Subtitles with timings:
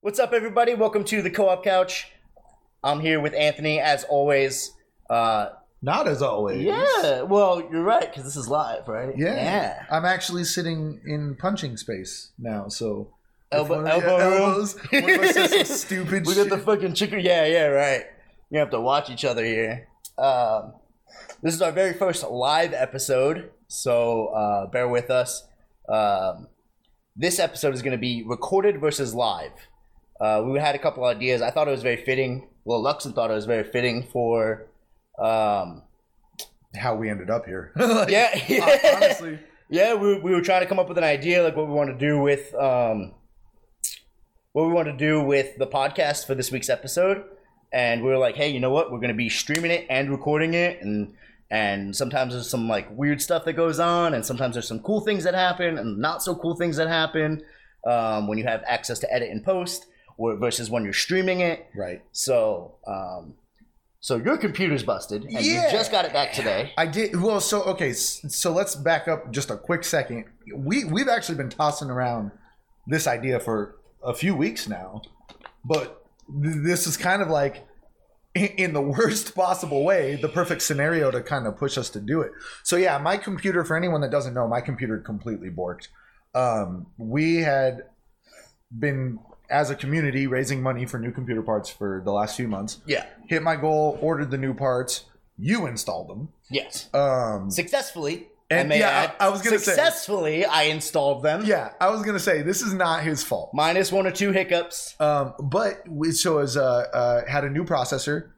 [0.00, 0.74] What's up, everybody?
[0.74, 2.12] Welcome to the Co-op Couch.
[2.84, 4.72] I'm here with Anthony, as always.
[5.10, 5.48] Uh,
[5.82, 6.62] Not as always.
[6.62, 9.16] yeah, well, you're right because this is live, right?
[9.16, 9.34] Yeah.
[9.34, 9.86] yeah.
[9.90, 13.12] I'm actually sitting in punching space now, so.
[13.50, 14.42] if Elbow, one of- elbow yeah, room.
[14.42, 16.48] elbows, one of us says some stupid we shit.
[16.48, 17.20] got the fucking chicken.
[17.20, 18.04] Yeah, yeah, right.
[18.50, 19.88] You have to watch each other here.
[20.18, 20.74] Um,
[21.42, 25.46] this is our very first live episode, so uh, bear with us.
[25.88, 26.48] Um,
[27.16, 29.50] this episode is going to be recorded versus live.
[30.20, 31.42] Uh, we had a couple ideas.
[31.42, 32.48] I thought it was very fitting.
[32.64, 34.66] Well, Luxon thought it was very fitting for.
[35.18, 35.82] Um,
[36.76, 37.72] How we ended up here.
[37.76, 39.38] Like, yeah, hon- Honestly.
[39.70, 41.90] yeah, we, we were trying to come up with an idea, like what we want
[41.90, 43.14] to do with um,
[44.52, 47.24] what we want to do with the podcast for this week's episode,
[47.72, 48.90] and we were like, hey, you know what?
[48.90, 51.14] We're going to be streaming it and recording it, and
[51.50, 55.00] and sometimes there's some like weird stuff that goes on, and sometimes there's some cool
[55.00, 57.42] things that happen, and not so cool things that happen
[57.86, 59.86] um, when you have access to edit and post,
[60.18, 61.66] versus when you're streaming it.
[61.74, 62.02] Right.
[62.12, 63.34] So, um,
[64.00, 65.66] so your computer's busted, and Yeah.
[65.66, 66.72] you just got it back today.
[66.78, 67.40] I did well.
[67.40, 70.26] So okay, so let's back up just a quick second.
[70.54, 72.30] We we've actually been tossing around
[72.86, 75.02] this idea for a few weeks now,
[75.64, 76.04] but
[76.42, 77.66] th- this is kind of like
[78.36, 82.00] in, in the worst possible way, the perfect scenario to kind of push us to
[82.00, 82.30] do it.
[82.62, 83.64] So yeah, my computer.
[83.64, 85.88] For anyone that doesn't know, my computer completely borked.
[86.34, 87.84] Um, we had
[88.78, 89.18] been
[89.50, 92.78] as a community raising money for new computer parts for the last few months.
[92.86, 93.06] Yeah.
[93.28, 95.04] Hit my goal, ordered the new parts.
[95.38, 96.28] You installed them.
[96.50, 96.88] Yes.
[96.94, 98.28] Um, successfully.
[98.48, 100.44] And, I yeah, I- I was gonna say- successfully.
[100.44, 101.44] I installed them.
[101.44, 103.50] yeah, I was gonna say this is not his fault.
[103.52, 104.94] minus one or two hiccups.
[105.00, 108.30] Um, but we, so as uh, uh, had a new processor,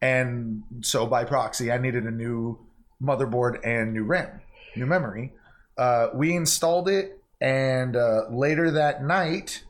[0.00, 2.58] and so by proxy, I needed a new
[3.02, 4.40] motherboard and new RAM,
[4.76, 5.32] new memory.
[5.76, 9.64] Uh, we installed it, and uh, later that night,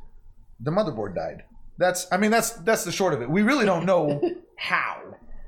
[0.61, 1.45] the motherboard died.
[1.79, 3.29] That's, I mean, that's that's the short of it.
[3.29, 4.21] We really don't know
[4.57, 5.03] how.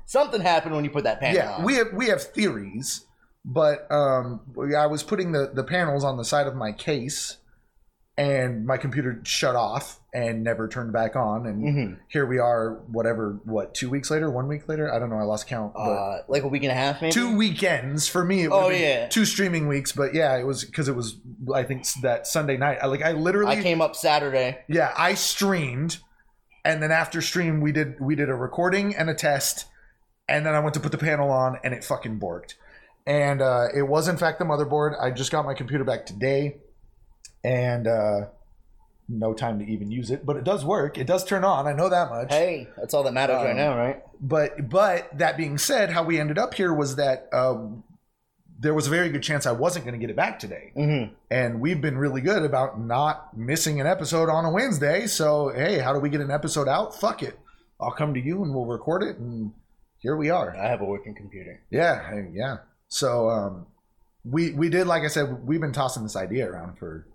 [0.05, 1.63] Something happened when you put that panel yeah, on.
[1.63, 3.05] we have we have theories,
[3.45, 4.41] but um,
[4.75, 7.37] I was putting the the panels on the side of my case,
[8.19, 11.97] and my computer shut off and never turned back on, and Mhm.
[12.09, 12.73] here we are.
[12.91, 15.17] Whatever, what two weeks later, one week later, I don't know.
[15.17, 15.73] I lost count.
[15.73, 17.13] But uh, like a week and a half, maybe.
[17.13, 18.43] two weekends for me.
[18.43, 19.07] It Oh, yeah.
[19.07, 21.15] two streaming weeks, but yeah, it was because it was
[21.55, 22.79] I think that Sunday night.
[22.81, 24.59] I like I literally I came up Saturday.
[24.67, 25.99] yeah, I streamed,
[26.65, 29.65] and then after stream we did we did a recording and a test,
[30.27, 32.55] and then I went to put the panel on and it fucking borked,
[33.07, 35.01] and uh, it was in fact the motherboard.
[35.01, 36.57] I just got my computer back today,
[37.43, 38.21] and uh,
[39.07, 40.97] no time to even use it, but it does work.
[40.97, 41.65] It does turn on.
[41.67, 42.31] I know that much.
[42.31, 44.03] Hey, that's all that matters right Um, now, right?
[44.21, 47.83] But but that being said, how we ended up here was that um,
[48.59, 51.13] there was a very good chance I wasn't going to get it back today Mm-hmm.
[51.31, 55.07] and we've been really good about not missing an episode on a Wednesday.
[55.07, 56.99] So hey, how do we get an episode out?
[56.99, 57.39] Fuck it,
[57.79, 59.53] I'll come to you and we'll record it, and
[59.99, 60.55] here we are.
[60.55, 61.61] I have a working computer.
[61.71, 62.57] Yeah, yeah.
[62.89, 63.65] So um,
[64.25, 67.07] we we did like I said, we've been tossing this idea around for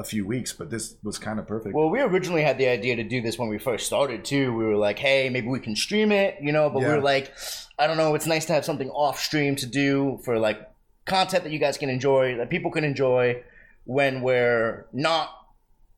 [0.00, 1.74] a few weeks, but this was kind of perfect.
[1.74, 4.52] Well, we originally had the idea to do this when we first started too.
[4.54, 6.96] We were like, hey, maybe we can stream it, you know, but we Yeah.
[6.96, 7.32] were like,
[7.78, 10.58] I don't know, it's nice to have something off stream to do for like
[11.04, 13.42] content that you guys can enjoy, that people can enjoy
[13.84, 15.28] when we're not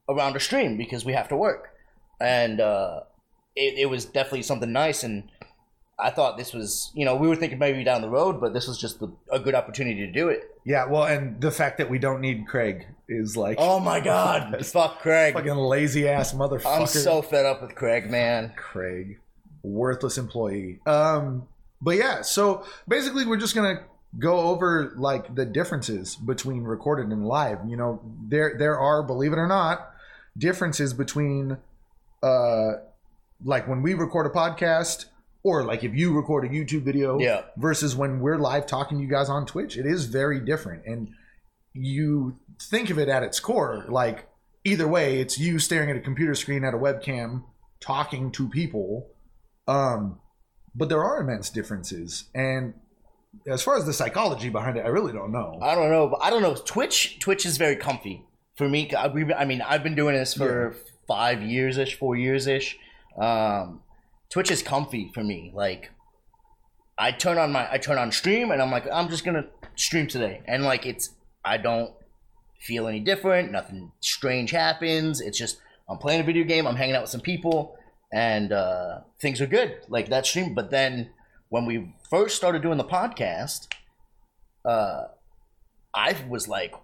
[0.09, 1.71] around a stream because we have to work.
[2.21, 3.01] And uh,
[3.55, 5.05] it, it was definitely something nice.
[5.05, 5.31] And
[5.99, 8.67] I thought this was, you know, we were thinking maybe down the road, but this
[8.67, 10.49] was just the, a good opportunity to do it.
[10.65, 14.65] Yeah, well, and the fact that we don't need Craig is like Oh my God.
[14.67, 15.35] Fuck Craig.
[15.35, 16.81] fucking lazy ass motherfucker.
[16.81, 18.53] I'm so fed up with Craig, man.
[18.57, 19.19] Craig,
[19.63, 20.81] worthless employee.
[20.87, 21.47] Um,
[21.81, 23.85] but yeah, so basically, we're just gonna
[24.19, 27.59] go over like the differences between recorded and live.
[27.67, 29.91] You know, there there are, believe it or not,
[30.39, 31.57] differences between,
[32.23, 32.73] uh,
[33.45, 35.07] like when we record a podcast.
[35.45, 37.43] Or like if you record a YouTube video Yeah.
[37.57, 40.87] versus when we're live talking to you guys on Twitch, it is very different.
[40.87, 41.09] And
[41.73, 44.29] you think of it at its core, like
[44.65, 47.43] either way, it's you staring at a computer screen at a webcam
[47.81, 49.09] talking to people.
[49.67, 50.21] Um,
[50.75, 52.25] but there are immense differences.
[52.35, 52.75] And
[53.49, 55.59] as far as the psychology behind it, I really don't know.
[55.61, 56.55] I don't know, but I don't know.
[56.55, 58.25] Twitch, Twitch is very comfy
[58.57, 58.93] for me.
[58.95, 59.07] I,
[59.37, 60.77] I mean, I've been doing this for
[61.09, 62.79] five years ish, four years ish.
[63.21, 63.81] Um,
[64.33, 65.53] Twitch is comfy for me.
[65.55, 65.91] Like,
[66.99, 69.45] I turn on my, I turn on stream, and I'm like, I'm just gonna
[69.77, 71.11] stream today, and like, it's,
[71.45, 71.93] I don't
[72.59, 73.53] feel any different.
[73.53, 75.21] Nothing strange happens.
[75.21, 76.67] It's just I'm playing a video game.
[76.67, 77.77] I'm hanging out with some people,
[78.11, 79.81] and uh, things are good.
[79.89, 80.55] Like that stream.
[80.55, 81.11] But then
[81.51, 83.67] when we first started doing the podcast,
[84.65, 85.09] uh,
[85.93, 86.75] I was like,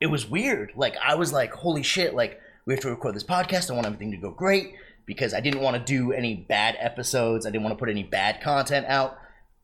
[0.00, 0.72] it was weird.
[0.74, 2.12] Like I was like, holy shit!
[2.12, 3.70] Like we have to record this podcast.
[3.70, 4.72] I want everything to go great
[5.06, 7.46] because I didn't want to do any bad episodes.
[7.46, 9.18] I didn't want to put any bad content out.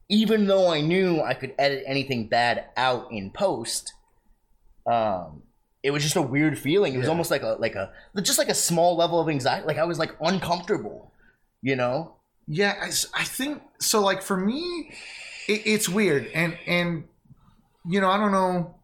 [0.08, 3.92] Even though I knew I could edit anything bad out in post,
[4.86, 5.42] um,
[5.82, 6.94] it was just a weird feeling.
[6.94, 7.10] It was Yeah.
[7.10, 7.92] almost like a like a
[8.22, 9.66] just like a small level of anxiety.
[9.66, 11.12] Like I was like uncomfortable,
[11.62, 12.14] you know.
[12.46, 12.86] Yeah, I,
[13.20, 14.00] I think so.
[14.00, 14.90] Like for me,
[15.46, 17.04] it, it's weird, and and
[17.86, 18.74] you know, I don't know.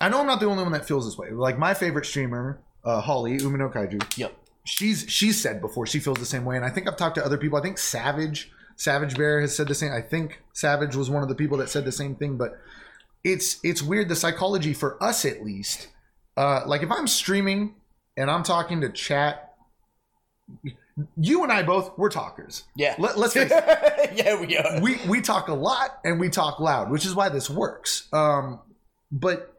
[0.00, 1.30] I know I'm not the only one that feels this way.
[1.30, 4.18] Like my favorite streamer, uh, Holly Umino Kaiju.
[4.18, 4.34] Yep.
[4.66, 7.24] She's she's said before she feels the same way, and I think I've talked to
[7.24, 7.58] other people.
[7.58, 9.92] I think Savage Savage Bear has said the same.
[9.92, 12.36] I think Savage was one of the people that said the same thing.
[12.36, 12.58] But
[13.24, 14.08] it's it's weird.
[14.08, 15.88] The psychology for us, at least,
[16.36, 17.76] uh, like if I'm streaming
[18.16, 19.54] and I'm talking to chat,
[21.16, 22.64] you and I both we're talkers.
[22.74, 22.94] Yeah.
[22.98, 24.80] Let, let's face it yeah, we are.
[24.80, 28.08] we we talk a lot and we talk loud, which is why this works.
[28.12, 28.60] Um,
[29.10, 29.54] but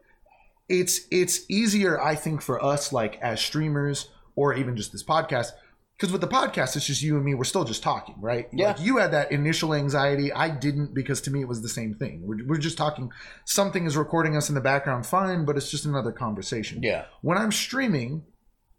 [0.68, 5.48] it's it's easier, I think, for us, like as streamers or even just this podcast,
[5.96, 7.34] because with the podcast, it's just you and me.
[7.34, 8.46] We're still just talking, right?
[8.52, 8.68] Yeah.
[8.68, 10.32] Like you had that initial anxiety.
[10.32, 12.22] I didn't because to me it was the same thing.
[12.22, 13.10] We're, we're just talking.
[13.44, 17.06] Something is recording us in the background, fine, but it's just another conversation Yeah.
[17.22, 18.22] when I'm streaming,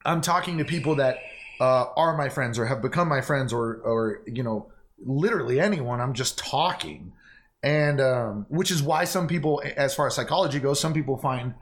[0.06, 1.18] I'm talking to people that
[1.60, 4.72] uh, are my friends or have become my friends or or you know
[5.06, 6.00] literally anyone.
[6.00, 7.12] I'm just talking,
[7.64, 11.54] and um, which is why some people, as far as psychology goes, some people find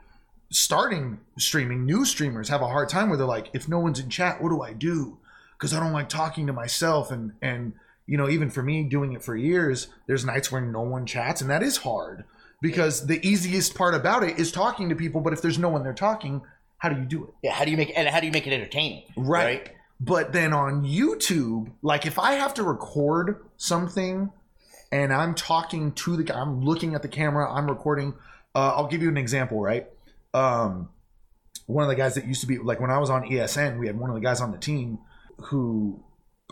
[0.50, 4.08] starting streaming, new streamers have a hard time where they're like, if no one's in
[4.08, 5.18] chat, what do I do?
[5.52, 7.72] Because I don't like talking to myself, and and
[8.06, 11.40] you know even for me doing it for years, there's nights where no one chats,
[11.40, 12.24] and that is hard
[12.60, 15.20] because the easiest part about it is talking to people.
[15.20, 16.42] But if there's no one there talking,
[16.78, 17.30] how do you do it?
[17.42, 17.52] Yeah.
[17.52, 19.02] How do you make and how do you make it entertaining?
[19.16, 19.72] Right.
[20.00, 24.30] But then on YouTube, like if I have to record something
[24.92, 28.14] and I'm talking to the guy, I'm looking at the camera, I'm recording.
[28.54, 29.88] Uh, I'll give you an example, right?
[30.34, 30.90] Um,
[31.66, 33.86] one of the guys that used to be like when I was on ESN, we
[33.86, 34.98] had one of the guys on the team
[35.36, 36.02] who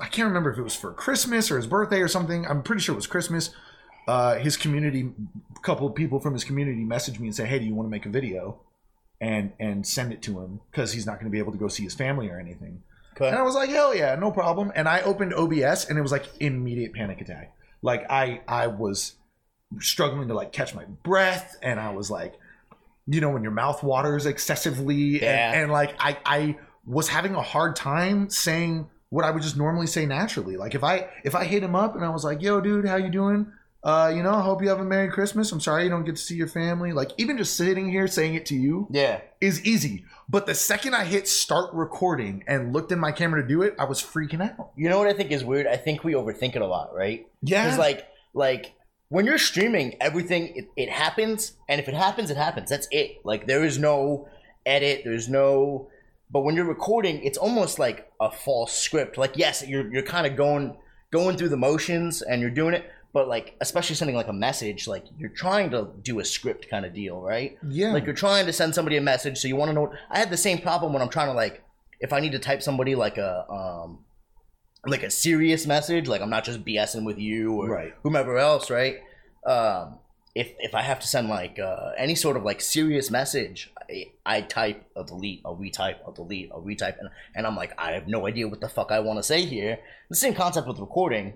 [0.00, 2.46] I can't remember if it was for Christmas or his birthday or something.
[2.46, 3.50] I'm pretty sure it was Christmas.
[4.06, 5.10] Uh, his community,
[5.56, 7.86] a couple of people from his community messaged me and said, "Hey, do you want
[7.86, 8.60] to make a video?"
[9.20, 11.68] and and send it to him because he's not going to be able to go
[11.68, 12.82] see his family or anything.
[13.14, 13.28] Okay.
[13.28, 14.72] And I was like, hell yeah, no problem.
[14.74, 17.54] And I opened OBS and it was like immediate panic attack.
[17.82, 19.14] Like I I was
[19.80, 22.34] struggling to like catch my breath and I was like,
[23.06, 25.52] you know, when your mouth waters excessively Yeah.
[25.52, 29.56] and, and like I I was having a hard time saying what I would just
[29.56, 30.56] normally say naturally.
[30.56, 32.96] Like if I if I hit him up and I was like, yo, dude, how
[32.96, 33.52] you doing?
[33.84, 35.52] Uh, you know, I hope you have a Merry Christmas.
[35.52, 36.92] I'm sorry you don't get to see your family.
[36.92, 39.20] Like even just sitting here saying it to you Yeah.
[39.40, 40.04] is easy.
[40.28, 43.76] But the second I hit start recording and looked in my camera to do it,
[43.78, 44.70] I was freaking out.
[44.74, 45.68] You know what I think is weird?
[45.68, 47.28] I think we overthink it a lot, right?
[47.42, 47.62] Yeah.
[47.64, 48.72] Because like like
[49.08, 52.70] when you're streaming, everything it, it happens, and if it happens, it happens.
[52.70, 53.24] That's it.
[53.24, 54.28] Like there is no
[54.64, 55.02] edit.
[55.04, 55.88] There's no.
[56.30, 59.16] But when you're recording, it's almost like a false script.
[59.16, 60.76] Like yes, you're you're kind of going
[61.12, 64.88] going through the motions and you're doing it, but like especially sending like a message,
[64.88, 67.56] like you're trying to do a script kind of deal, right?
[67.68, 67.92] yeah.
[67.92, 69.92] Like you're trying to send somebody a message, so you want to know.
[70.10, 71.62] I had the same problem when I'm trying to like,
[72.00, 74.00] if I need to type somebody like a um,
[74.88, 77.94] like a serious message, like I'm not just BSing with you or Right.
[78.02, 78.96] whomever else, right?
[79.44, 79.98] Um,
[80.34, 84.12] if if I have to send like uh, any sort of like serious message, I,
[84.26, 87.92] I type a delete, a retype, a delete, a retype, and and I'm like, I
[87.92, 89.78] have no idea what the fuck I want to say here.
[90.10, 91.34] The same concept with recording.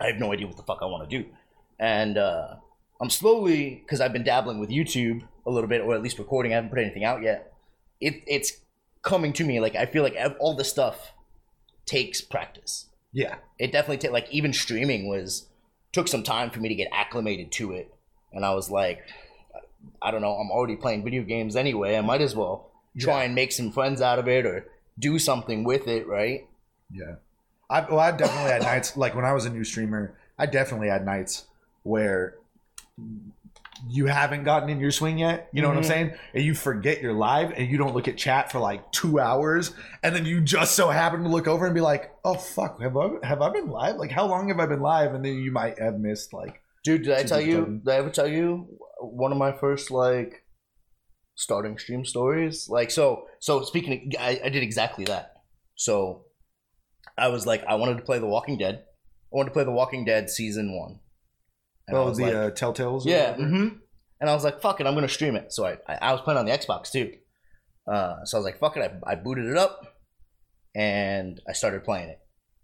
[0.00, 1.28] I have no idea what the fuck I want to do,
[1.78, 2.56] and uh,
[3.00, 6.52] I'm slowly because I've been dabbling with YouTube a little bit, or at least recording.
[6.52, 7.52] I haven't put anything out yet.
[8.00, 8.52] It it's
[9.02, 11.12] coming to me like I feel like all this stuff
[11.86, 12.86] takes practice.
[13.12, 13.36] yeah.
[13.58, 15.46] It definitely take like even streaming was
[15.92, 17.92] took some time for me to get acclimated to it,
[18.32, 19.02] and I was like,
[20.02, 21.96] I don't know, I'm already playing video games anyway.
[21.96, 24.66] I might as well try and make some friends out of it or
[24.98, 26.46] do something with it, right?
[26.92, 27.16] Yeah.
[27.68, 30.16] I well, I definitely had nights like when I was a new streamer.
[30.38, 31.46] I definitely had nights
[31.82, 32.34] where
[33.88, 35.48] you haven't gotten in your swing yet.
[35.52, 35.86] You know what I'm Mhm.
[35.86, 36.14] saying?
[36.34, 39.72] And you forget you're live and you don't look at chat for like two hours,
[40.02, 42.96] and then you just so happen to look over and be like, "Oh fuck, have
[42.96, 43.96] I have I been live?
[43.96, 47.02] Like how long have I been live?" And then you might have missed like Dude,
[47.02, 47.62] did I tell you?
[47.64, 47.82] fun.
[47.84, 48.68] Did I ever tell you
[49.00, 50.44] one of my first like
[51.34, 52.68] starting stream stories?
[52.68, 55.32] Like, so, so speaking, of, I, I did exactly that.
[55.74, 56.24] So,
[57.18, 58.76] I was like, I wanted to play The Walking Dead.
[58.76, 61.00] I wanted to play The Walking Dead season one.
[61.88, 63.04] And oh was the like, uh, Telltales.
[63.04, 63.48] yeah, whatever.
[63.48, 63.68] hmm
[64.18, 65.52] and I was like, fuck it, I'm gonna stream it.
[65.52, 67.12] So I, I, I was playing on the Xbox too.
[67.86, 69.94] Uh, so I was like, fuck it, I, I booted it up,
[70.74, 72.18] and I started playing it.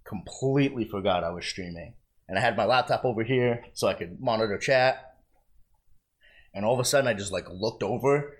[0.06, 1.94] Completely forgot I was streaming,
[2.28, 5.14] and I had my laptop over here so I could monitor chat.
[6.54, 8.34] And all of a sudden, I just like looked over,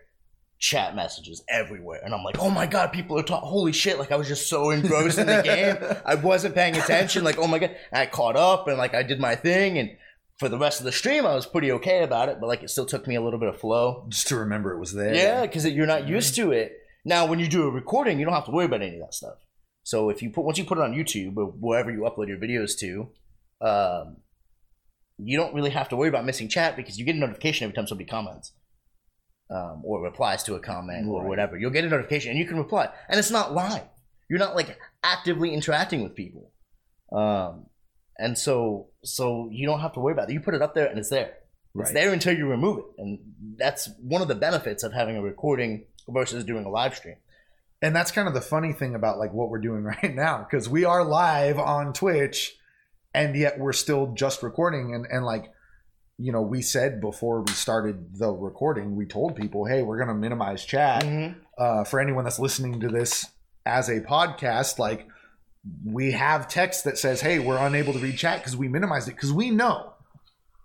[0.58, 3.48] chat messages everywhere, and I'm like, oh my god, people are talking.
[3.48, 3.98] Holy shit!
[3.98, 7.24] Like I was just so engrossed in the game, I wasn't paying attention.
[7.24, 9.90] Like oh my god, and I caught up and like I did my thing, and
[10.42, 12.40] for the rest of the stream, I was pretty okay about it.
[12.40, 14.06] But like it still took me a little bit of flow.
[14.08, 15.14] Just to remember it was there.
[15.14, 16.78] Yeah, because you're not used to it.
[17.04, 19.14] Now, when you do a recording, you don't have to worry about any of that
[19.14, 19.38] stuff.
[19.84, 22.38] So if you put once you put it on YouTube or wherever you upload your
[22.38, 23.08] videos to,
[23.61, 24.16] um,
[25.18, 27.75] you don't really have to worry about missing chat because you get a notification every
[27.75, 28.52] time somebody comments
[29.49, 31.56] um, or replies to a comment or whatever.
[31.56, 33.82] You'll get a notification and you can reply, and it's not live.
[34.28, 36.50] You're not like actively interacting with people,
[37.12, 37.66] um,
[38.19, 40.33] and so so you don't have to worry about it.
[40.33, 41.35] You put it up there and it's there.
[41.75, 41.95] It's Right.
[41.95, 43.19] there until you remove it, and
[43.57, 47.16] that's one of the benefits of having a recording versus doing a live stream.
[47.81, 50.69] and that's kind of the funny thing about like what we're doing right now because
[50.69, 52.57] we are live on twitch
[53.14, 55.50] and yet we're still just recording and and like
[56.19, 60.09] you know we said before we started the recording we told people hey we're going
[60.09, 61.38] to minimize chat Mm-hmm.
[61.59, 63.26] uh, for anyone that's listening to this
[63.64, 65.07] as a podcast like
[65.85, 69.12] we have text that says hey we're unable to read chat because we minimized it
[69.14, 69.92] because we know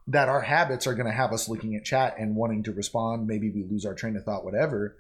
[0.07, 3.27] that our habits are going to have us looking at chat and wanting to respond
[3.27, 4.95] maybe we lose our train of thought whatever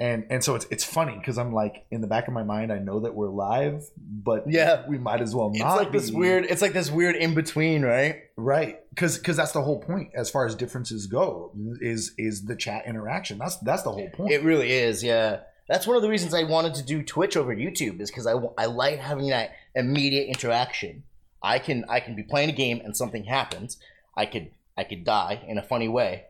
[0.00, 2.72] and and so it's it's funny because i'm like in the back of my mind
[2.72, 4.82] i know that we're live but Yeah.
[4.88, 5.74] we might as well not.
[5.76, 6.44] It's like this weird.
[6.46, 8.22] It's like this weird in between, right?
[8.36, 12.56] right because because that's the whole point as far as differences go is is the
[12.56, 15.02] chat interaction that's that's the whole point It really is.
[15.04, 18.26] Yeah, that's one of the reasons I wanted to do Twitch over YouTube is because
[18.26, 21.02] I, I like having that immediate interaction.
[21.42, 23.78] I can I can be playing a game and something happens.
[24.16, 26.24] I could I could die in a funny way,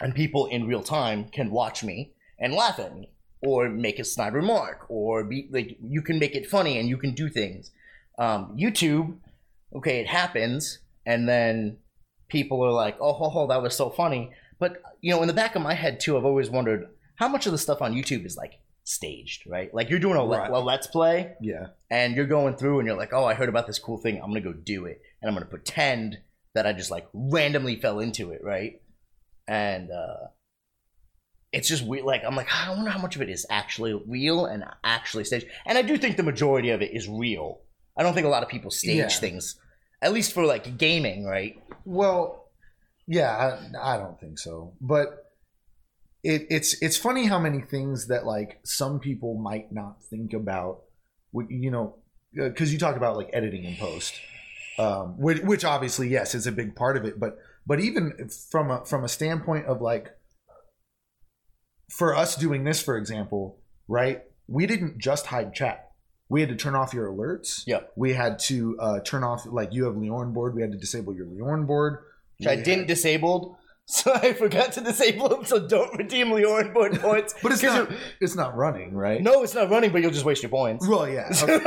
[0.00, 3.12] and people in real time can watch me and laugh at me
[3.42, 6.96] or make a snide remark or be like you can make it funny and you
[6.96, 7.70] can do things.
[8.18, 9.16] Um, YouTube,
[9.74, 11.78] okay, it happens and then
[12.28, 14.32] people are like, oh, ho, ho, that was so funny.
[14.58, 16.88] But you know, in the back of my head too, I've always wondered
[17.20, 19.72] how much of the stuff on YouTube is like staged, right?
[19.72, 22.96] Like you're doing a, le- a let's play yeah and you're going through and you're
[22.96, 24.16] like, oh, I heard about this cool thing.
[24.16, 26.18] I'm gonna go do it, and I'm gonna pretend
[26.54, 28.80] that I just like randomly fell into it, right?
[29.46, 30.28] And uh,
[31.52, 32.04] it's just weird.
[32.04, 35.46] Like I'm like, I wonder how much of it is actually real and actually staged.
[35.66, 37.60] And I do think the majority of it is real.
[37.96, 39.08] I don't think a lot of people stage Yeah.
[39.08, 39.56] things,
[40.00, 41.60] at least for like gaming, right?
[41.84, 42.48] Well,
[43.06, 44.72] yeah, I, I don't think so.
[44.80, 45.29] But
[46.22, 50.82] it, it's it's funny how many things that like some people might not think about.
[51.32, 51.96] You know,
[52.34, 54.14] because you talk about like editing and post,
[54.78, 57.20] um, which, which obviously yes is a big part of it.
[57.20, 60.08] But but even from a from a standpoint of like,
[61.88, 63.58] for us doing this, for example,
[63.88, 64.22] right?
[64.48, 65.90] We didn't just hide chat.
[66.28, 67.62] We had to turn off your alerts.
[67.66, 67.92] Yep.
[67.96, 70.54] We had to uh, turn off like you have Leorn board.
[70.54, 71.98] We had to disable your Leorn board.
[72.38, 73.56] Which I We didn't had- disabled,
[73.90, 75.44] so I forgot to disable them.
[75.44, 77.34] So don't redeem Leorin board points.
[77.42, 79.20] But it's not, it's not running, right?
[79.20, 80.86] no, it's not running, but you'll just waste your points.
[80.86, 81.28] Well, yeah.
[81.42, 81.60] okay.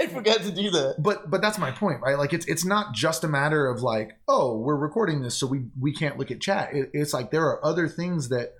[0.00, 0.96] I forgot to do that.
[0.98, 2.18] But but that's my point, right?
[2.18, 5.66] Like it's it's not just a matter of like, oh, we're recording this, so we
[5.78, 6.70] we can't look at chat.
[6.74, 8.54] It, it's like there are other things that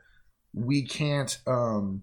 [0.55, 2.03] we can't um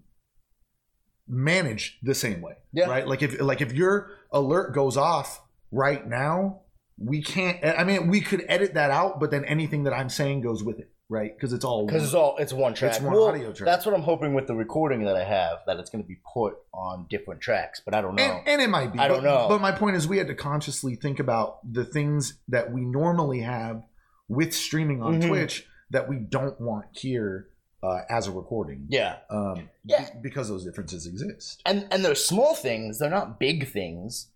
[1.26, 2.86] manage the same way, Yeah.
[2.86, 3.06] right?
[3.06, 6.62] Like if like if your alert goes off right now,
[6.98, 7.58] we can't.
[7.64, 10.78] I mean, we could edit that out, but then anything that I'm saying goes with
[10.80, 11.34] it, right?
[11.36, 12.94] Because it's all Because it's all it's one track.
[12.94, 13.66] It's one Well, audio track.
[13.66, 16.18] That's what I'm hoping with the recording that I have that it's going to be
[16.34, 18.22] put on different tracks, but I don't know.
[18.22, 18.98] And, and it might be.
[18.98, 19.46] I don't know.
[19.48, 23.40] But my point is, we had to consciously think about the things that we normally
[23.40, 23.82] have
[24.28, 25.28] with streaming on Mhm.
[25.28, 27.48] Twitch that we don't want here
[27.80, 28.86] uh, as a recording.
[28.88, 30.10] yeah, Um, Yeah.
[30.14, 31.62] be- because those differences exist.
[31.64, 32.98] and and they're small things.
[32.98, 34.32] They're not big things,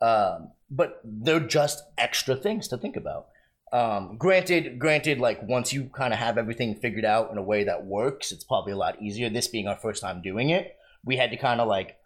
[0.00, 3.28] um, but they're just extra things to think about.
[3.72, 7.64] Um, granted, granted, like once you kind of have everything figured out in a way
[7.64, 9.28] that works, it's probably a lot easier.
[9.28, 11.96] This being our first time doing it, we had to kind of like,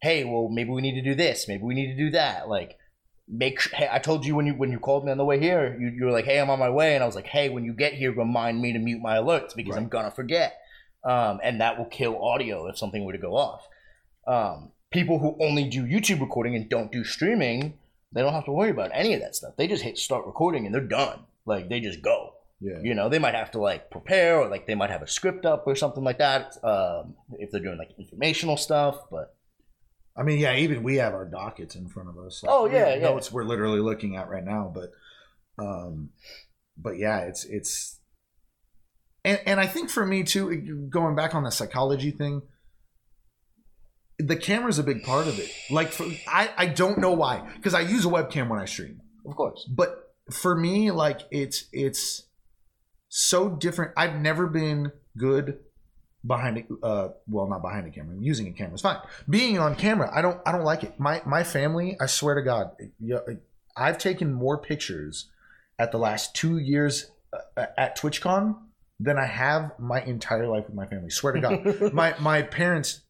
[0.00, 2.48] hey, well, maybe we need to do this, maybe we need to do that.
[2.48, 2.78] Like,
[3.28, 3.60] make.
[3.72, 5.88] Hey, I told you when you when you called me on the way here, you,
[5.88, 7.72] you were like, hey, I'm on my way, and I was like, hey, when you
[7.72, 10.58] get here, remind me to mute my alerts because I'm gonna forget,
[11.04, 13.68] um, and that will kill audio if something were to go off.
[14.26, 17.78] Um, people who only do YouTube recording and don't do streaming,
[18.12, 19.54] they don't have to worry about any of that stuff.
[19.56, 21.20] They just hit start recording and they're done.
[21.46, 22.34] Like they just go.
[22.60, 22.78] Yeah.
[22.80, 25.44] You know, they might have to like prepare or like they might have a script
[25.44, 26.56] up or something like that.
[26.62, 29.34] Um, if they're doing like informational stuff, but
[30.16, 32.42] I mean, yeah, even we have our dockets in front of us.
[32.42, 33.00] Like, Oh, yeah, yeah.
[33.00, 34.90] Notes we're literally looking at right now, but,
[35.58, 36.10] um,
[36.76, 37.98] but yeah, it's it's,
[39.24, 42.42] and and I think for me too, going back on the psychology thing,
[44.26, 45.50] the camera's a big part of it.
[45.70, 49.00] Like, for, I I don't know why, because I use a webcam when I stream,
[49.26, 49.68] of course.
[49.68, 52.24] but for me, like it's it's
[53.08, 53.92] so different.
[53.96, 55.58] I've never been good
[56.24, 58.98] behind it uh well not behind a camera using a camera is fine
[59.28, 62.42] being on camera i don't i don't like it my my family i swear to
[62.42, 62.70] god
[63.76, 65.30] i've taken more pictures
[65.80, 67.10] at the last two years
[67.56, 68.56] uh, at twitchcon
[69.00, 73.00] than i have my entire life with my family swear to god my my parents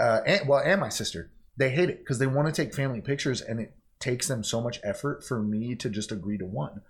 [0.00, 1.30] uh and, well and my sister.
[1.56, 4.60] They hate it because they want to take family pictures and it takes them so
[4.60, 6.82] much effort for me to just agree to one.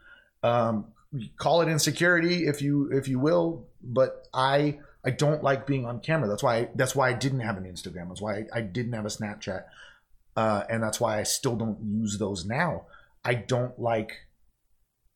[0.43, 0.87] Um
[1.39, 6.01] call it insecurity if you if you will but i i don't like being on
[6.01, 6.29] camera.
[6.29, 8.09] That's why I, that's why i didn't have an instagram.
[8.09, 9.65] That's why i, I didn't have a snapchat.
[10.37, 12.87] Uh, and that's why i still don't use those now.
[13.25, 14.13] I don't like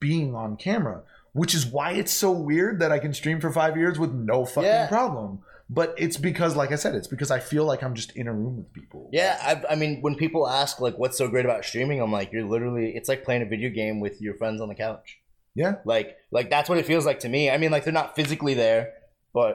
[0.00, 3.76] being on camera which is why it's so weird that i can stream for five
[3.76, 4.86] years with no fucking Yeah.
[4.88, 5.40] problem
[5.72, 8.32] but it's because like i said it's because i feel like i'm just in a
[8.32, 11.64] room with people Yeah, I, I mean, when people ask like, "What's so great about
[11.64, 14.68] streaming?" I'm like, "You're literally, it's like playing a video game with your friends on
[14.68, 15.18] the couch."
[15.54, 17.50] yeah Like, like that's what it feels like to me.
[17.50, 18.92] I mean, like they're not physically there,
[19.32, 19.54] but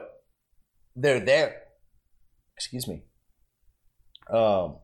[0.94, 1.62] they're there.
[2.56, 3.02] Excuse me.
[4.30, 4.78] Um,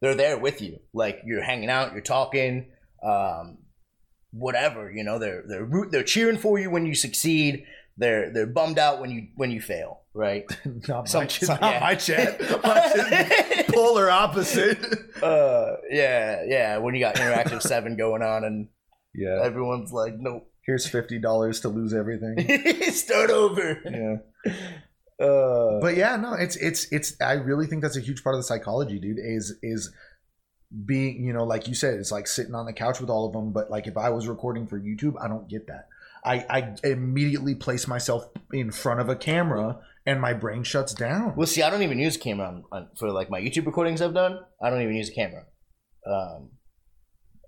[0.00, 0.80] they're there with you.
[0.92, 2.70] Like you're hanging out, you're talking,
[3.02, 3.58] um,
[4.32, 4.90] whatever.
[4.90, 7.64] You know, they're they're root, they're cheering for you when you succeed.
[7.96, 10.01] They're they're bummed out when you when you fail.
[10.14, 10.44] Right.
[10.88, 11.80] not, Some- my, ch- not yeah.
[11.80, 14.78] my chat My chat- polar opposite
[15.22, 16.78] uh, yeah, yeah.
[16.78, 18.68] When you got interactive seven going on and
[19.14, 22.36] yeah everyone's like, nope, here's fifty dollars to lose everything.
[22.92, 23.80] start over.
[23.84, 24.52] yeah,
[25.24, 27.14] Uh, but yeah, no, it's it's it's.
[27.20, 29.18] I really think that's a huge part of the psychology, dude.
[29.18, 29.90] Is is
[30.84, 33.32] being you know like you said, it's like sitting on the couch with all of
[33.32, 33.52] them.
[33.52, 35.86] But like if I was recording for YouTube, I don't get that.
[36.24, 41.34] I I immediately place myself in front of a camera and my brain shuts down.
[41.36, 44.02] Well, see, I don't even use a camera on, on, for like my YouTube recordings
[44.02, 44.38] I've done.
[44.60, 45.44] I don't even use a camera.
[46.06, 46.50] Um,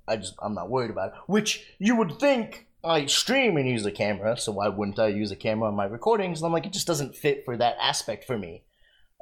[0.07, 1.15] I just I'm not worried about it.
[1.27, 5.31] Which you would think I stream and use a camera, so why wouldn't I use
[5.31, 6.41] a camera on my recordings?
[6.41, 8.65] And I'm like, it just doesn't fit for that aspect for me.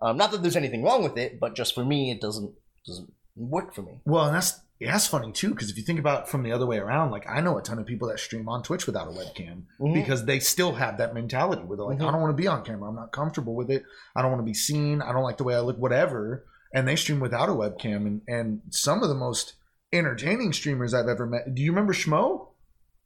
[0.00, 2.52] Um, not that there's anything wrong with it, but just for me, it doesn't
[2.86, 4.00] doesn't work for me.
[4.04, 6.66] Well, and that's that's funny too because if you think about it from the other
[6.66, 9.10] way around, like I know a ton of people that stream on Twitch without a
[9.10, 9.64] webcam.
[9.80, 9.94] Mhm.
[9.94, 12.08] because they still have that mentality where they're like, Mhm.
[12.08, 12.88] I don't want to be on camera.
[12.88, 13.84] I'm not comfortable with it.
[14.16, 15.02] I don't want to be seen.
[15.02, 16.44] I don't like the way I look, whatever.
[16.74, 18.06] And they stream without a webcam.
[18.06, 19.54] And, and some of the most
[19.92, 21.54] entertaining streamers I've ever met.
[21.54, 22.48] Do you remember Schmo?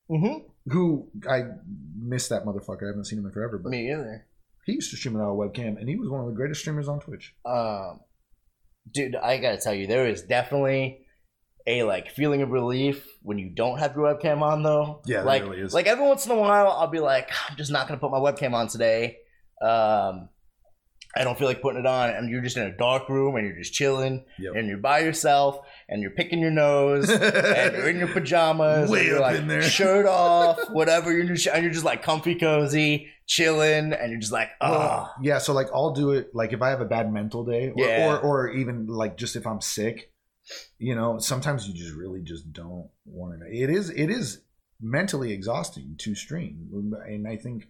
[0.09, 0.47] Mm-hmm.
[0.73, 1.45] Who I
[1.99, 2.85] miss that motherfucker.
[2.85, 4.27] I haven't seen him in forever, but Me either.
[4.65, 6.87] he used to stream without a webcam, and he was one of the greatest streamers
[6.89, 7.35] on Twitch.
[7.45, 8.01] um,
[8.93, 11.06] dude, I gotta tell you, there is definitely
[11.67, 15.03] a like feeling of relief when you don't have your webcam on, though.
[15.07, 15.75] Yeah, like really is.
[15.75, 18.19] like every once in a while, I'll be like, I'm just not gonna put my
[18.19, 19.19] webcam on today.
[19.61, 20.29] Um,
[21.19, 23.47] I don't feel like putting it on, and you're just in a dark room and
[23.47, 24.53] you're just chilling, Yep.
[24.55, 27.09] and you're by yourself, and you're picking your nose.
[27.11, 29.63] and you're in your pajamas, Way and you're up like in there.
[29.63, 31.11] shirt off, whatever.
[31.11, 35.15] You're just and you're just like comfy, cozy, chilling, and you're just like, oh, Well,
[35.23, 37.75] yeah, so like I'll do it like if I have a bad mental day, or,
[37.87, 38.09] Yeah.
[38.09, 40.13] or or even like just if I'm sick,
[40.79, 43.47] you know, sometimes you just really just don't want to.
[43.47, 44.43] It is it is
[44.81, 46.69] mentally exhausting to stream,
[47.07, 47.69] and I think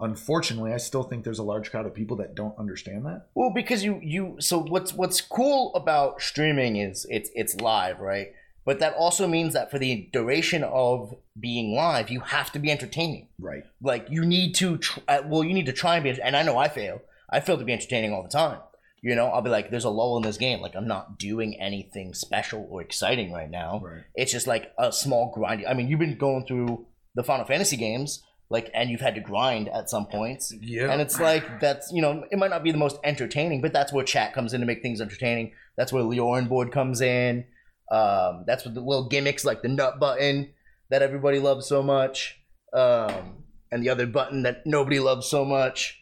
[0.00, 3.28] unfortunately I still think there's a large crowd of people that don't understand that.
[3.34, 8.28] Well, because you you so what's what's cool about streaming is it's it's live, right?
[8.68, 12.70] But that also means that for the duration of being live, you have to be
[12.70, 13.28] entertaining.
[13.38, 13.62] Right.
[13.80, 16.20] Like you need to, tr- uh, well, you need to try and be.
[16.20, 17.00] And I know I fail.
[17.30, 18.58] I fail to be entertaining all the time.
[19.02, 20.60] You know, I'll be like, "There's a lull in this game.
[20.60, 23.80] Like I'm not doing anything special or exciting right now.
[23.82, 24.04] Right.
[24.14, 25.64] It's just like a small grind.
[25.66, 29.20] I mean, you've been going through the Final Fantasy games, like, and you've had to
[29.20, 30.54] grind at some points.
[30.60, 30.90] Yeah.
[30.90, 33.92] And it's like that's you know it might not be the most entertaining, but that's
[33.92, 35.52] where chat comes in to make things entertaining.
[35.76, 37.44] That's where Leorin board comes in.
[37.90, 40.52] Um, that's what the little gimmicks like the nut button
[40.90, 42.40] that everybody loves so much,
[42.72, 46.00] um, and the other button that nobody loves so much.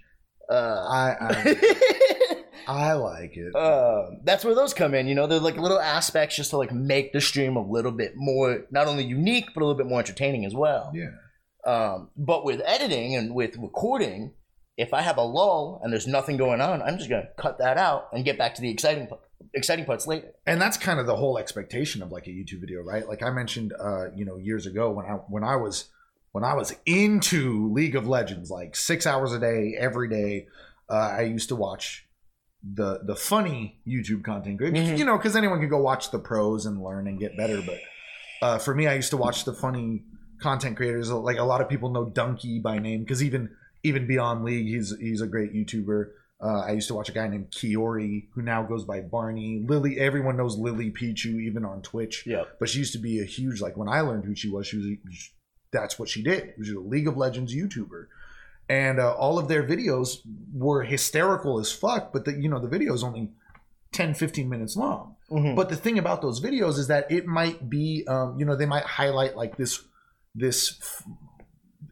[0.50, 2.14] Uh, I I,
[2.66, 3.54] I like it.
[3.54, 5.06] um, that's where those come in.
[5.06, 8.14] You know, they're like little aspects just to like make the stream a little bit
[8.16, 10.92] more not only unique but a little bit more entertaining as well.
[10.94, 11.10] yeah.
[11.64, 14.34] Um, but with editing and with recording,
[14.76, 17.76] if I have a lull and there's nothing going on, I'm just gonna cut that
[17.76, 19.08] out and get back to the exciting
[19.54, 20.32] exciting parts later.
[20.46, 23.08] and that's kind of the whole expectation of like a YouTube video, right?
[23.08, 25.86] Like I mentioned, uh, you know, years ago when I when I was
[26.32, 30.46] when I was into League of Legends, like six hours a day, every day,
[30.88, 32.05] uh, I used to watch
[32.74, 34.98] the the funny YouTube content, Mhm.
[34.98, 37.62] you know, because anyone can go watch the pros and learn and get better.
[37.62, 37.78] But
[38.42, 40.02] uh, for me, I used to watch the funny
[40.40, 41.10] content creators.
[41.10, 43.50] Like a lot of people know Donkey by name because even
[43.82, 46.08] even beyond League, he's he's a great YouTuber.
[46.42, 49.64] Uh, I used to watch a guy named Kiori who now goes by Barney.
[49.66, 52.24] Lily, everyone knows Lily Pichu even on Twitch.
[52.26, 54.66] Yeah, But she used to be a huge like when I learned who she was,
[54.66, 55.30] she was
[55.72, 56.52] that's what she did.
[56.56, 58.06] She was a League of Legends YouTuber,
[58.68, 60.18] and uh, all of their videos
[60.52, 62.12] were hysterical as fuck.
[62.12, 63.30] But the you know the video is only
[63.92, 65.16] 10, 15 minutes long.
[65.30, 65.56] Mhm.
[65.56, 68.66] But the thing about those videos is that it might be, um, you know, they
[68.66, 69.82] might highlight like this,
[70.34, 71.02] this, f-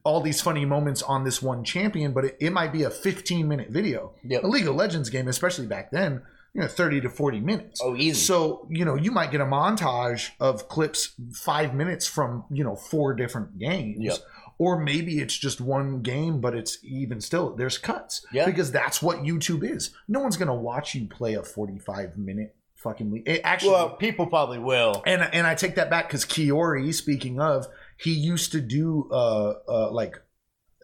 [0.04, 3.48] all these funny moments on this one champion, but it, it might be a 15
[3.48, 4.12] minute video.
[4.24, 4.44] Yep.
[4.44, 6.20] A League of Legends game, especially back then,
[6.52, 7.80] you know, 30 to 40 minutes.
[7.82, 8.20] Oh, easy.
[8.20, 12.76] So, you know, you might get a montage of clips five minutes from, you know,
[12.76, 13.96] four different games.
[14.00, 14.18] Yep.
[14.58, 18.24] Or maybe it's just one game, but it's even still, there's cuts.
[18.32, 18.46] Yeah.
[18.46, 19.90] Because that's what YouTube is.
[20.06, 23.28] No one's going to watch you play a 45 minute fucking league.
[23.28, 23.72] It actually.
[23.72, 25.02] well, people probably will.
[25.06, 29.54] and, and I take that back because Kiori, speaking of, he used to do uh,
[29.68, 30.16] uh like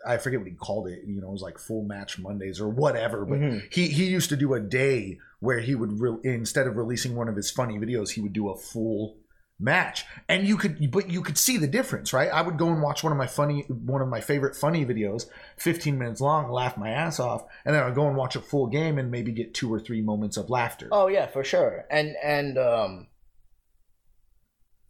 [0.06, 1.02] I forget what he called it.
[1.06, 3.26] You know, it was like full match Mondays or whatever.
[3.26, 3.72] But Mhm.
[3.72, 7.28] he he used to do a day where he would re- instead of releasing one
[7.28, 9.16] of his funny videos, he would do a full
[9.60, 12.28] match, and you could but you could see the difference, right?
[12.28, 15.26] I would go and watch one of my funny one of my favorite funny videos,
[15.58, 18.66] 15 minutes long, laugh my ass off, and then I'd go and watch a full
[18.66, 20.88] game and maybe get two or three moments of laughter.
[20.90, 21.84] Oh yeah, for sure.
[21.90, 23.06] And and um.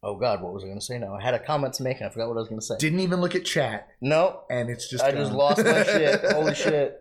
[0.02, 1.14] Oh God, what was I gonna say now?
[1.14, 2.76] I had a comment to make and I forgot what I was gonna say.
[2.78, 6.24] Didn't even look at chat, no, and it's just I just lost my shit.
[6.32, 6.98] Holy shit.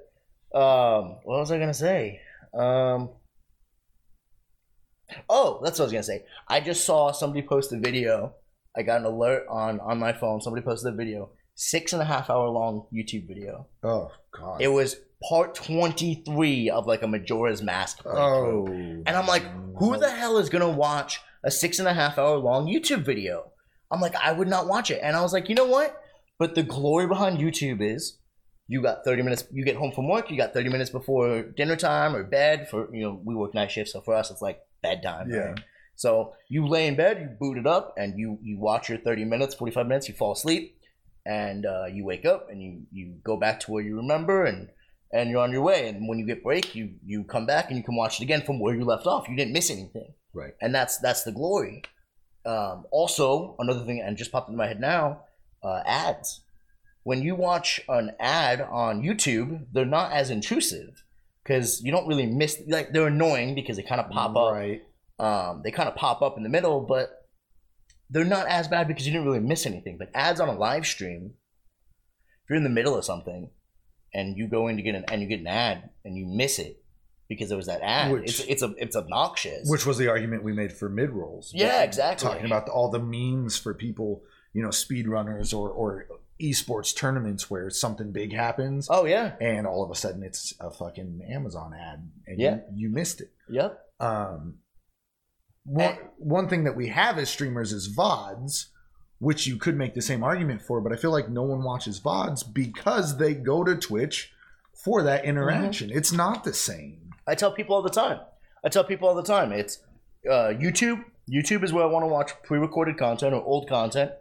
[0.53, 2.21] Um, what was I gonna say?
[2.53, 3.11] Um.
[5.29, 6.25] Oh, that's what I was gonna say.
[6.47, 8.33] I just saw somebody post a video.
[8.77, 10.41] I got an alert on on my phone.
[10.41, 13.67] Somebody posted a video, six and a half hour long YouTube video.
[13.83, 14.61] Oh God.
[14.61, 18.01] It was part twenty three of like a Majora's Mask.
[18.05, 18.67] Oh.
[18.67, 19.43] And I'm like,
[19.77, 23.51] who the hell is gonna watch a six and a half hour long YouTube video?
[23.91, 24.99] I'm like, I would not watch it.
[25.01, 25.99] And I was like, you know what?
[26.37, 28.19] But the glory behind YouTube is
[28.67, 31.75] you got 30 minutes, you get home from work, you got 30 minutes before dinner
[31.75, 33.93] time or bed for, you know, we work night shifts.
[33.93, 35.29] So for us, it's like bedtime.
[35.29, 35.37] Yeah.
[35.39, 35.59] right?
[35.95, 39.25] So you lay in bed, you boot it up, and you, you watch your 30
[39.25, 40.77] minutes, 45 minutes, you fall asleep,
[41.25, 44.69] and uh, you wake up and you, you go back to where you remember and
[45.11, 45.89] and you're on your way.
[45.89, 48.43] And when you get break, you you come back and you can watch it again
[48.43, 49.27] from where you left off.
[49.27, 50.53] You didn't miss anything, Right.
[50.61, 51.81] and that's that's the glory.
[52.45, 55.23] Um, also, another thing, and just popped into my head now,
[55.63, 56.41] uh, ads.
[57.03, 61.03] When you watch an ad on YouTube, they're not as intrusive
[61.49, 62.61] because you don't really miss.
[62.67, 64.53] Like they're annoying because they kind of pop up.
[64.53, 64.83] Right.
[65.17, 67.09] Um, they kind of pop up in the middle, but
[68.09, 69.97] they're not as bad because you didn't really miss anything.
[69.99, 71.33] Like ads on a live stream,
[72.43, 73.49] if you're in the middle of something
[74.13, 76.59] and you go in to get an and you get an ad and you miss
[76.59, 76.81] it
[77.27, 79.67] because there was that ad, Which- it's it's a it's obnoxious.
[79.69, 81.51] Which was the argument we made for mid rolls.
[81.53, 82.29] Yeah, exactly.
[82.29, 84.21] Talking about the, all the memes for people,
[84.53, 86.05] you know, speedrunners or or
[86.41, 90.71] esports tournaments where something big happens, oh yeah, and all of a sudden it's a
[90.71, 92.55] fucking Amazon ad, and Yeah.
[92.73, 93.31] you, you missed it.
[93.49, 94.59] yep, Um,
[95.65, 98.67] one one thing that we have as streamers is VODs,
[99.19, 101.99] which you could make the same argument for, but I feel like no one watches
[101.99, 104.31] VODs because they go to Twitch
[104.83, 105.89] for that interaction.
[105.91, 107.11] It's not the same.
[107.27, 108.19] I tell people all the time.
[108.63, 109.51] I tell people all the time.
[109.51, 109.79] It's
[110.27, 111.03] uh, YouTube.
[111.29, 114.11] YouTube is where I want to watch pre-recorded content or old content,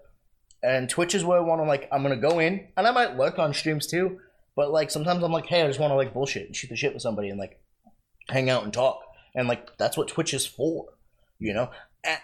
[0.62, 1.88] and Twitch is where I want to like.
[1.92, 4.18] I'm gonna go in, and I might lurk on streams too.
[4.57, 6.77] But like sometimes I'm like, hey, I just want to like bullshit and shoot the
[6.77, 7.61] shit with somebody and like
[8.29, 9.01] hang out and talk,
[9.35, 10.87] and like that's what Twitch is for,
[11.38, 11.71] you know.
[12.05, 12.21] And,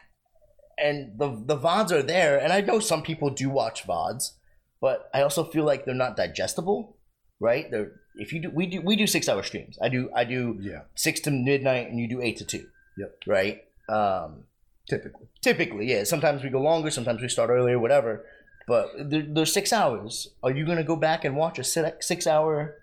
[0.78, 4.32] and the the vods are there, and I know some people do watch vods,
[4.80, 6.96] but I also feel like they're not digestible,
[7.40, 7.70] right?
[7.70, 9.78] They're if you do we do we do six hour streams.
[9.80, 12.66] I do I do Yeah, six to midnight and you do eight to two.
[12.98, 13.14] Yep.
[13.26, 13.62] Right.
[13.88, 14.44] Um,
[14.88, 15.26] typically.
[15.42, 16.04] typically, yeah.
[16.04, 16.90] Sometimes we go longer.
[16.90, 17.78] Sometimes we start earlier.
[17.78, 18.24] Whatever.
[18.66, 20.28] But they're, they're six hours.
[20.42, 22.76] Are you gonna go back and watch a six hour,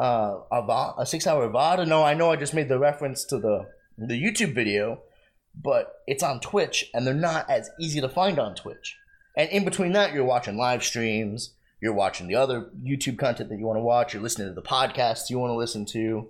[0.00, 1.88] uh, a, a six hour VOD?
[1.88, 3.66] No, I know I just made the reference to the
[3.98, 5.00] the YouTube video,
[5.54, 8.96] but it's on Twitch and they're not as easy to find on Twitch.
[9.36, 11.54] And in between that, you're watching live streams.
[11.80, 14.14] You're watching the other YouTube content that you want to watch.
[14.14, 16.28] You're listening to the podcasts you want to listen to.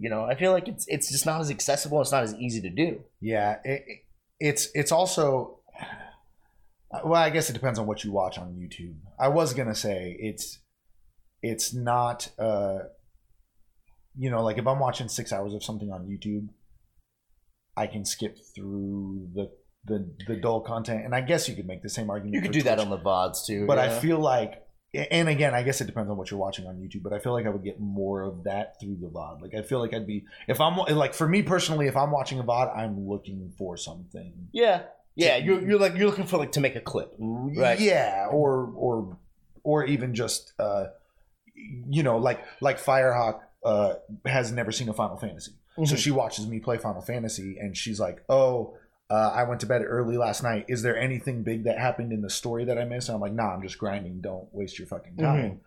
[0.00, 2.00] You know, I feel like it's it's just not as accessible.
[2.00, 3.00] It's not as easy to do.
[3.20, 3.84] Yeah, it-
[4.40, 5.60] it's it's also
[7.04, 8.96] well, I guess it depends on what you watch on YouTube.
[9.18, 10.58] I was gonna say it's
[11.42, 12.78] it's not uh
[14.16, 16.48] you know like if I'm watching six hours of something on YouTube,
[17.76, 19.50] I can skip through the
[19.84, 22.34] the the dull content, and I guess you could make the same argument.
[22.34, 23.66] You could do that on the VODs too.
[23.66, 24.62] but I feel like
[25.10, 27.32] and again i guess it depends on what you're watching on youtube but i feel
[27.32, 30.06] like i would get more of that through the vod like i feel like i'd
[30.06, 33.76] be if i'm like for me personally if i'm watching a vod i'm looking for
[33.76, 34.82] something Yeah,
[35.14, 35.36] yeah.
[35.36, 37.78] You're you're like you're looking for like to make a clip, right?
[37.80, 39.16] yeah or or
[39.64, 40.86] or even just uh
[41.54, 45.52] you know like like firehawk uh has never seen a final fantasy
[45.84, 45.98] so Mhm.
[45.98, 48.76] she watches me play final fantasy and she's like oh
[49.10, 50.66] uh, I went to bed early last night.
[50.68, 53.08] Is there anything big that happened in the story that I missed?
[53.08, 54.20] And I'm like, nah, I'm just grinding.
[54.20, 55.60] Don't waste your fucking time.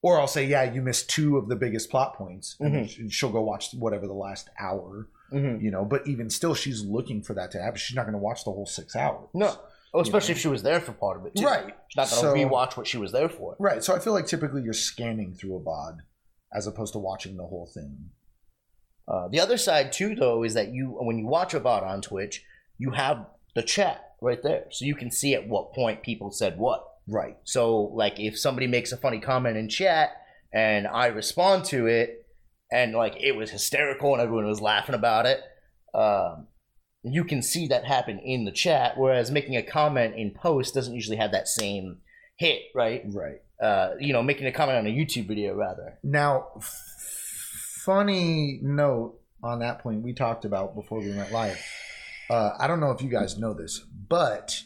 [0.00, 2.88] or I'll say, yeah, you missed two of the biggest plot points, and Mhm.
[2.88, 5.60] sh- she'll go watch whatever the last hour, Mhm.
[5.60, 5.84] you know.
[5.84, 7.78] But even still, she's looking for that to happen.
[7.78, 9.26] She's not going to watch the whole six hours.
[9.34, 9.56] No.
[9.92, 10.36] Oh, especially know?
[10.36, 11.44] if she was there for part of it too.
[11.44, 11.74] Right.
[11.88, 13.56] She's not gonna So- rewatch what she was there for.
[13.58, 13.82] Right.
[13.82, 15.98] So I feel like typically you're scanning through a VOD
[16.52, 18.10] as opposed to watching the whole thing.
[19.08, 22.02] Uh, the other side too, though, is that you when you watch a VOD on
[22.02, 22.44] Twitch,
[22.78, 26.58] you have the chat right there, so you can see at what point people said
[26.58, 26.84] what.
[27.06, 27.36] Right.
[27.44, 30.10] So, like, if somebody makes a funny comment in chat
[30.52, 32.26] and I respond to it,
[32.70, 35.40] and like it was hysterical and everyone was laughing about it,
[35.94, 36.48] um,
[37.02, 38.98] you can see that happen in the chat.
[38.98, 41.98] Whereas making a comment in post doesn't usually have that same
[42.36, 43.02] hit, right?
[43.06, 43.40] Right.
[43.62, 45.98] Uh, you know, making a comment on a YouTube video rather.
[46.04, 51.58] Now, f- funny note on that point we talked about before we went live.
[52.30, 54.62] Uh, I don't know if you guys know this, but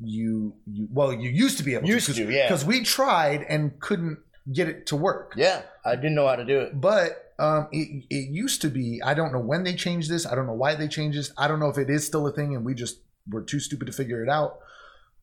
[0.00, 2.46] you you well you used to be able Used to to, yeah.
[2.48, 4.18] because we tried and couldn't
[4.52, 5.32] get it to work.
[5.36, 6.80] Yeah, I didn't know how to do it.
[6.80, 9.00] But um, it, it used to be.
[9.04, 10.26] I don't know when they changed this.
[10.26, 11.32] I don't know why they changed this.
[11.38, 13.86] I don't know if it is still a thing and we just were too stupid
[13.86, 14.58] to figure it out.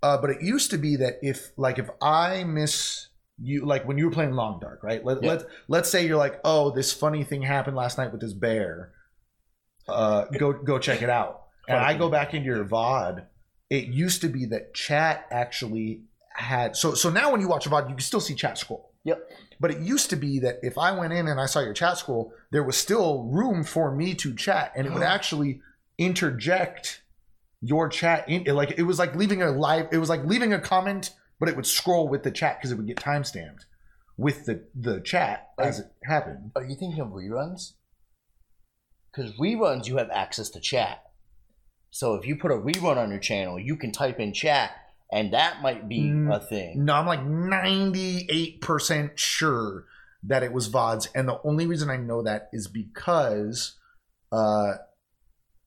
[0.02, 3.98] Uh, but it used to be that if like if I miss you like when
[3.98, 5.04] you were playing Long Dark, right?
[5.06, 5.30] Let, Yeah.
[5.34, 8.92] let let's say you're like, oh, this funny thing happened last night with this bear.
[9.88, 11.41] Uh, go go check it out.
[11.68, 13.26] And I go back into your VOD.
[13.70, 16.02] It used to be that chat actually
[16.34, 18.92] had so so now when you watch a VOD, you can still see chat scroll.
[19.04, 19.30] Yep.
[19.60, 21.98] But it used to be that if I went in and I saw your chat
[21.98, 25.62] scroll, there was still room for me to chat, and it would actually
[25.98, 27.02] interject
[27.62, 28.46] your chat in.
[28.48, 29.88] it- Like it was like leaving a live.
[29.92, 32.76] It was like leaving a comment, but it would scroll with the chat because it
[32.76, 33.66] would get time stamped
[34.18, 36.52] with the the chat as it happened.
[36.56, 37.74] Are you thinking of reruns?
[39.14, 41.04] Because reruns, you have access to chat.
[41.92, 44.72] So if you put a rerun on your channel, you can type in chat,
[45.12, 46.86] and that might be Mm, a thing.
[46.86, 49.86] No, I'm like 98% sure
[50.24, 51.08] that it was VODs.
[51.14, 53.76] And the only reason I know that is because
[54.32, 54.74] uh,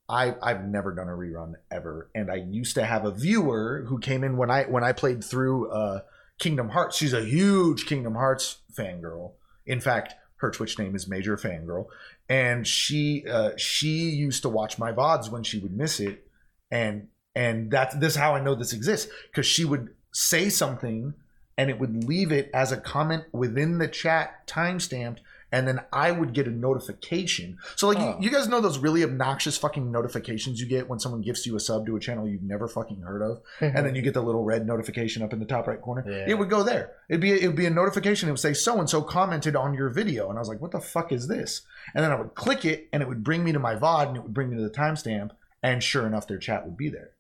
[0.09, 2.11] I, I've never done a rerun ever.
[2.15, 5.23] And I used to have a viewer who came in when I when I played
[5.25, 6.01] through uh,
[6.39, 6.97] Kingdom Hearts.
[6.97, 9.33] She's a huge Kingdom Hearts fangirl.
[9.67, 11.87] In fact, her Twitch name is Major Fangirl.
[12.29, 16.27] And she uh, she used to watch my VODs when she would miss it.
[16.71, 21.15] And and that's this is how I know this exists because she would say something
[21.59, 25.19] and it would leave it as a comment within the chat timestamped
[25.55, 27.59] and then I would get a notification.
[27.77, 28.17] So like Huh.
[28.19, 31.55] you, you guys know those really obnoxious fucking notifications you get when someone gifts you
[31.55, 34.23] a sub to a channel you've never fucking heard of and then you get the
[34.23, 36.05] little red notification up in the top right corner.
[36.07, 36.25] Yeah.
[36.33, 36.93] It would go there.
[37.09, 38.29] It'd be it would be a notification.
[38.29, 40.73] It would say so and so commented on your video, and I was like, what
[40.73, 41.62] the fuck is this?
[41.95, 44.17] And then I would click it, and it would bring me to my VOD, and
[44.17, 45.31] it would bring me to the timestamp,
[45.62, 47.11] and sure enough, their chat would be there.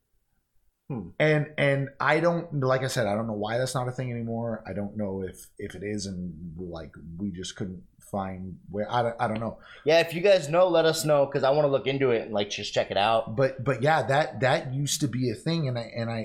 [0.88, 1.08] Hmm.
[1.18, 4.10] And and I don't like I said I don't know why that's not a thing
[4.10, 4.62] anymore.
[4.66, 7.82] I don't know if if it is, and like we just couldn't
[8.16, 9.58] find where I don't, I don't know.
[9.84, 12.22] yeah, if you guys know, let us know because I want to look into it
[12.22, 13.34] and like just check it out.
[13.36, 16.20] but but yeah that that used to be a thing and i and i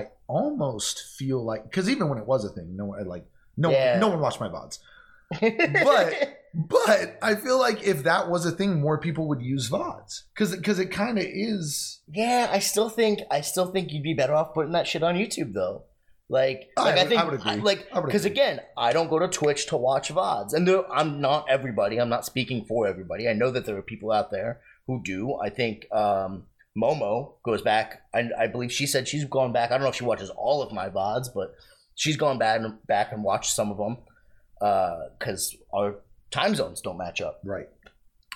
[0.00, 3.24] i almost feel like because even when it was a thing no one like
[3.56, 3.98] no Yeah.
[3.98, 4.78] no one watched my vods
[5.40, 10.22] But- but i feel like if that was a thing more people would use vods
[10.34, 14.14] because because it kind of is yeah, I still think I still think you'd be
[14.14, 15.84] better off putting that shit on YouTube though.
[16.30, 17.56] Like, I like I, think, I would agree.
[17.56, 20.88] like, I would because again, I don't go to Twitch to watch VODs, and there,
[20.88, 22.00] I'm not everybody.
[22.00, 23.28] I'm not speaking for everybody.
[23.28, 25.34] I know that there are people out there who do.
[25.34, 26.44] I think um,
[26.80, 29.72] Momo goes back, and I believe she said she's gone back.
[29.72, 31.52] I don't know if she watches all of my VODs, but
[31.96, 33.96] she's gone back and back and watched some of them
[35.18, 35.96] because our
[36.30, 37.40] time zones don't match up.
[37.44, 37.66] right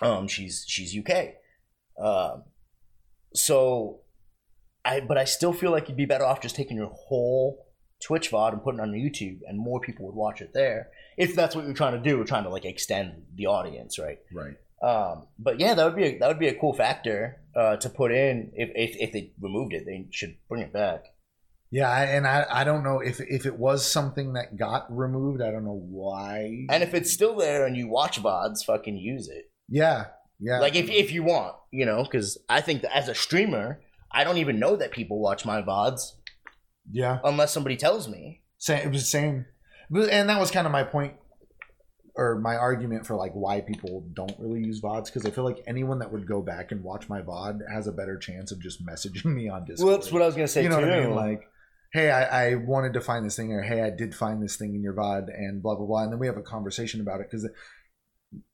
[0.03, 1.35] Um, she's she's UK.
[1.97, 2.43] Um,
[3.35, 4.01] so
[4.85, 7.65] I but I still feel like you'd be better off just taking your whole
[8.05, 10.91] Twitch VOD and putting it on YouTube, and more people would watch it there.
[11.17, 14.19] If that's what you're trying to do, we're trying to like extend the audience, right?
[14.33, 17.77] right Um, but yeah, that would be a, that would be a cool factor uh,
[17.77, 18.53] to put in.
[18.55, 21.01] If, if if they removed it, they should bring it back.
[21.81, 25.51] yeah and i i don't know if if it was something that got removed i
[25.53, 29.45] don't know why And if it's still there and you watch VODs, fucking use it.
[29.81, 29.99] yeah
[30.49, 33.67] yeah Like if if you want, you know, because I think that as a streamer,
[34.19, 36.03] I don't even know that people watch my VODs
[36.91, 38.43] yeah unless somebody tells me.
[38.59, 39.47] Same, it was the same,
[39.93, 41.15] and that was kind of my point
[42.17, 45.63] or my argument for like why people don't really use vods because I feel like
[45.67, 48.85] anyone that would go back and watch my vod has a better chance of just
[48.87, 49.87] messaging me on Discord.
[49.87, 50.87] Well, that's what I was gonna say you know too.
[50.87, 51.15] what I mean?
[51.15, 51.43] Like,
[51.93, 54.75] hey, I, I wanted to find this thing, or hey, I did find this thing
[54.75, 57.31] in your vod, and blah blah blah, and then we have a conversation about it
[57.31, 57.49] because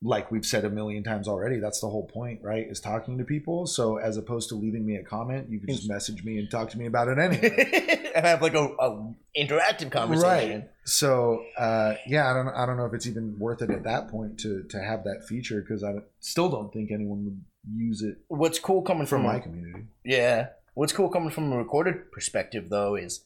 [0.03, 2.67] like we've said a million times already, that's the whole point, right?
[2.69, 3.67] Is talking to people.
[3.67, 6.71] So as opposed to leaving me a comment, you can just message me and talk
[6.71, 8.11] to me about it anyway.
[8.15, 10.61] and have like a, a interactive conversation.
[10.61, 10.71] Right.
[10.85, 14.09] So uh, yeah, I don't I don't know if it's even worth it at that
[14.09, 17.41] point to to have that feature because I still don't think anyone would
[17.75, 19.85] use it What's cool coming from from my community.
[20.05, 20.49] Yeah.
[20.75, 23.25] What's cool coming from a recorded perspective, though, is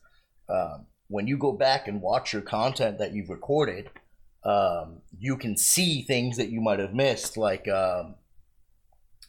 [0.49, 3.91] um, when you go back and watch your content that you've recorded,
[4.45, 7.37] um, you can see things that you might have missed.
[7.37, 8.17] Like, um,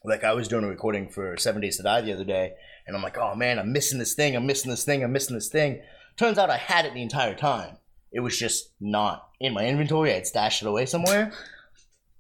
[0.04, 2.54] like I was doing a recording for Seven Days to Die the other day,
[2.86, 5.36] and I'm like, oh man, I'm missing this thing, I'm missing this thing, I'm missing
[5.36, 5.82] this thing.
[6.18, 7.78] Turns out I had it the entire time.
[8.12, 10.12] It was just not in my inventory.
[10.12, 11.32] I had stashed it away somewhere.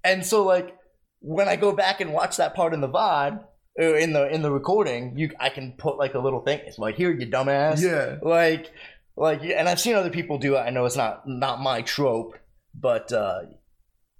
[0.03, 0.77] And so, like,
[1.21, 3.43] when I go back and watch that part in the VOD,
[3.77, 6.61] or in the in the recording, you I can put like a little thing.
[6.65, 7.81] It's like here, you dumbass.
[7.81, 8.17] Yeah.
[8.21, 8.71] Like,
[9.17, 10.59] like, and I've seen other people do it.
[10.59, 12.37] I know it's not not my trope,
[12.79, 13.41] but uh,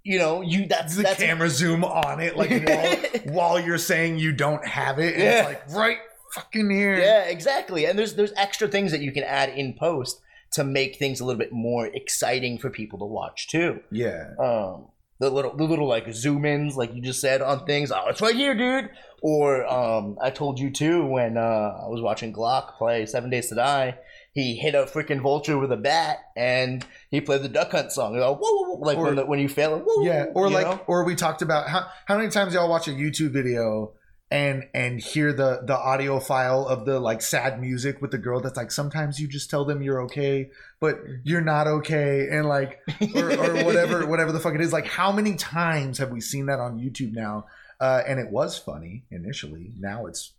[0.02, 2.96] you know, you that's The that's camera zoom on it like while,
[3.34, 5.14] while you're saying you don't have it.
[5.14, 5.48] And Yeah.
[5.48, 5.98] It's like right
[6.32, 6.98] fucking here.
[6.98, 7.86] Yeah, exactly.
[7.86, 10.20] And there's there's extra things that you can add in post
[10.52, 13.80] to make things a little bit more exciting for people to watch too.
[13.90, 14.28] Yeah.
[14.38, 14.88] Um,
[15.18, 17.90] the little the little like zoom ins, like you just said on things.
[17.90, 18.90] Oh, it's right here, dude.
[19.22, 21.40] Or um, I told you too when uh,
[21.84, 23.98] I was watching Glock play Seven Days to Die.
[24.36, 28.12] He hit a freaking vulture with a bat, and he played the Duck Hunt song.
[28.12, 30.26] You know, whoa, whoa, whoa, like Or- when, the, when you fail, Yeah.
[30.34, 30.84] Or like know?
[30.86, 33.94] or we talked about how how many times y'all watch a YouTube video
[34.30, 38.38] and and hear the the audio file of the like sad music with the girl
[38.38, 42.80] that's like sometimes you just tell them you're okay but you're not okay and like
[43.14, 46.46] or, or whatever whatever the fuck it is like how many times have we seen
[46.46, 47.46] that on youtube now
[47.80, 50.32] uh, and it was funny initially now it's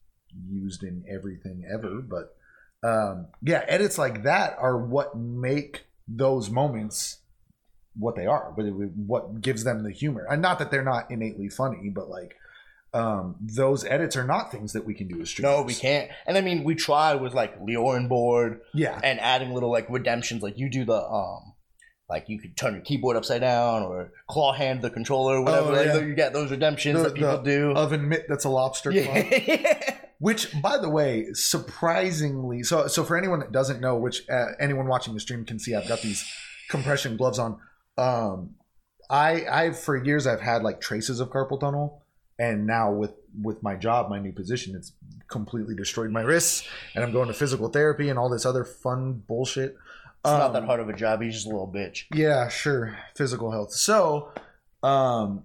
[0.50, 2.36] used in everything ever but
[2.88, 7.20] um, yeah edits like that are what make those moments
[8.00, 8.64] what they are but
[9.14, 12.36] what gives them the humor and not that they're not innately funny but like
[12.94, 16.10] um, those edits are not things that we can do as streamers No, we can't.
[16.26, 20.42] And I mean, we tried with like LioranBoard yeah and adding little like redemptions.
[20.42, 21.54] Like you do the um,
[22.10, 25.68] like you could turn your keyboard upside down or claw hand the controller, whatever.
[25.72, 25.98] Oh, like, yeah.
[26.00, 27.74] you get those redemptions The- that people do.
[27.74, 29.02] oven mitt that's a lobster claw.
[29.16, 29.96] yeah.
[30.20, 34.88] Which, by the way, surprisingly, so so for anyone that doesn't know, which uh, anyone
[34.88, 36.26] watching the stream can see, I've got these
[36.70, 37.60] compression gloves on.
[37.98, 38.56] Um,
[39.10, 42.04] I I've for years I've had like traces of carpal tunnel,
[42.40, 44.94] and now with with my job, my new position, it's
[45.28, 49.22] completely destroyed my wrists, and I'm going to physical therapy and all this other fun
[49.28, 49.76] bullshit.
[50.26, 51.22] It's not Um, that hard of a job.
[51.22, 52.06] He's just a little bitch.
[52.14, 52.98] yeah, sure.
[53.16, 53.72] Physical health.
[53.72, 54.32] So,
[54.82, 55.44] um,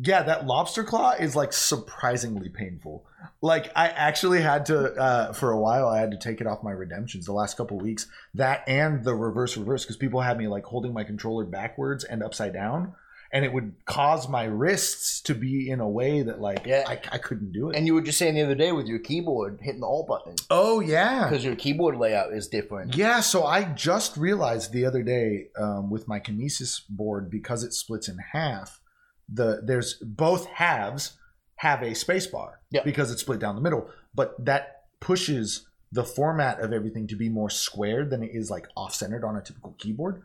[0.00, 3.05] yeah, that lobster claw is like surprisingly painful.
[3.40, 5.88] Like I actually had to uh, for a while.
[5.88, 8.06] I had to take it off my redemptions the last couple weeks.
[8.34, 12.22] That and the reverse reverse because people had me like holding my controller backwards and
[12.22, 12.94] upside down,
[13.32, 16.84] and it would cause my wrists to be in a way that like Yeah.
[16.86, 17.76] I, I couldn't do it.
[17.76, 20.34] And you were just saying the other day with your keyboard hitting the alt button
[20.50, 22.96] oh yeah, because your keyboard layout is different.
[22.96, 27.72] Yeah, so I just realized the other day um, with my Kinesis board because it
[27.72, 28.80] splits in half.
[29.28, 31.16] The there's both halves
[31.56, 32.82] have a space bar Yeah.
[32.84, 37.28] because it's split down the middle, but that pushes the format of everything to be
[37.28, 40.22] more squared than it is like off centered on a typical keyboard.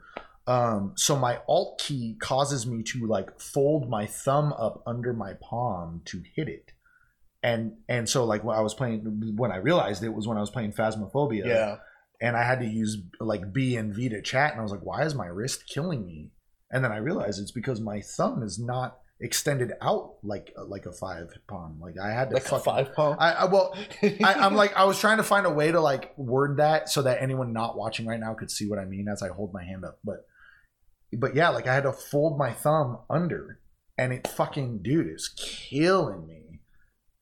[0.47, 5.33] Um, so my alt key causes me to like fold my thumb up under my
[5.41, 6.71] palm to hit it.
[7.43, 10.41] And and so like when I was playing when I realized it was when I
[10.41, 11.77] was playing Phasmophobia Yeah.
[12.21, 14.83] and I had to use like B and V to chat, and I was like,
[14.83, 16.31] "Why is my wrist killing me?"
[16.71, 20.85] And then I realized it's because my thumb is not extended out like uh, like
[20.85, 21.79] a five palm.
[21.81, 23.21] Like I had to Like a fucking- five pump.
[23.21, 26.17] I, I well, I, I'm like I was trying to find a way to like
[26.17, 29.21] word that so that anyone not watching right now could see what I mean as
[29.21, 29.99] I hold my hand up.
[30.03, 30.25] But
[31.17, 33.59] but yeah, like I had to fold my thumb under,
[33.97, 36.37] and it fucking dude is killing me.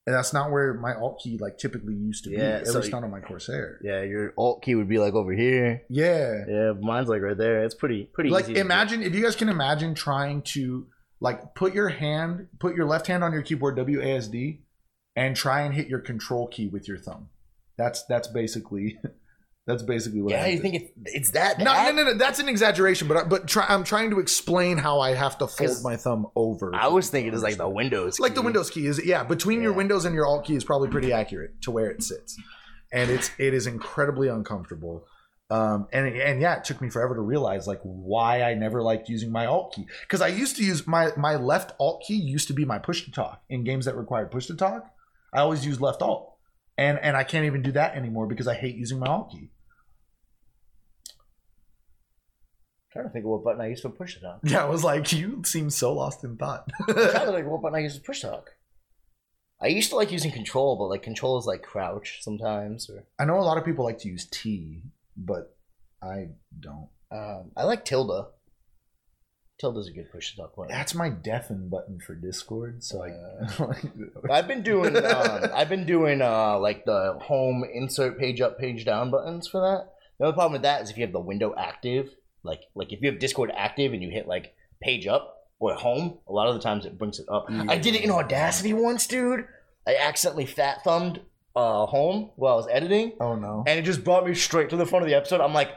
[0.07, 2.37] And that's not where my alt key like typically used to be.
[2.37, 3.79] Yeah, At so least not on my Corsair.
[3.83, 5.83] yeah, your alt key would be like over here.
[5.87, 6.45] Yeah.
[6.47, 7.63] Yeah, mine's like right there.
[7.63, 10.87] It's pretty pretty like imagine if you guys can imagine trying to
[11.21, 14.59] like put your hand put your left hand on your keyboard WASD
[15.15, 17.29] and try and hit your control key with your thumb.
[17.77, 18.99] That's that's basically
[19.67, 21.93] that's basically what Yeah, I you think it's it's that no, bad?
[21.95, 24.99] no, no, no, that's an exaggeration, but I, but try, I'm trying to explain how
[24.99, 26.73] I have to fold my thumb over.
[26.73, 28.19] I was thinking it's like the Windows.
[28.19, 28.41] like the.
[28.41, 31.61] Windows key is yeah between your Windows and your Alt key is probably pretty accurate
[31.63, 32.37] to where it sits,
[32.93, 35.05] and it's it is incredibly uncomfortable.
[35.51, 39.09] Um, and and yeah, it took me forever to realize like why I never liked
[39.09, 42.47] using my Alt key because I used to use my my left Alt key used
[42.49, 44.91] to be my push to talk in games that required push to talk.
[45.33, 46.35] I always used left Alt,
[46.77, 49.49] and and I can't even do that anymore because I hate using my Alt key.
[52.91, 54.39] trying to think of what button I used to push to talk.
[54.43, 56.67] Yeah, I was like, you seem so lost in thought.
[56.87, 58.51] I'm trying to think what button I used to push talk.
[59.61, 63.25] I used to like using control, but like control is like crouch sometimes, or I
[63.25, 64.83] know a lot of people like to use T,
[65.25, 65.55] but
[66.01, 66.89] I don't.
[67.11, 68.27] um, I like tilde.
[69.59, 70.71] Tilde's a good push to talk button.
[70.71, 72.81] That's my deafen button for Discord.
[72.81, 78.17] So Uh, like, I've been doing um, I've been doing uh, like the home insert
[78.17, 79.91] page up page down buttons for that.
[80.17, 82.09] The only problem with that is if you have the window active,
[82.43, 86.19] like like if you have Discord active and you hit like page up or home,
[86.25, 87.47] a lot of the times it brings it up.
[87.49, 89.45] I did it in Audacity once, dude.
[89.85, 91.19] I accidentally fat thumbed
[91.55, 93.63] uh, home while I was editing, oh no.
[93.67, 95.41] and it just brought me straight to the front of the episode.
[95.41, 95.71] I'm like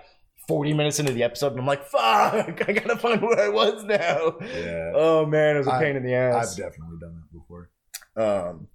[0.48, 2.02] 40 minutes into the episode, and I'm like, fuck,
[2.68, 4.36] I gotta find where I was now.
[4.40, 6.52] Yeah, Oh man, it was a pain in the ass.
[6.52, 7.70] I've definitely done that before.
[8.16, 8.68] Um,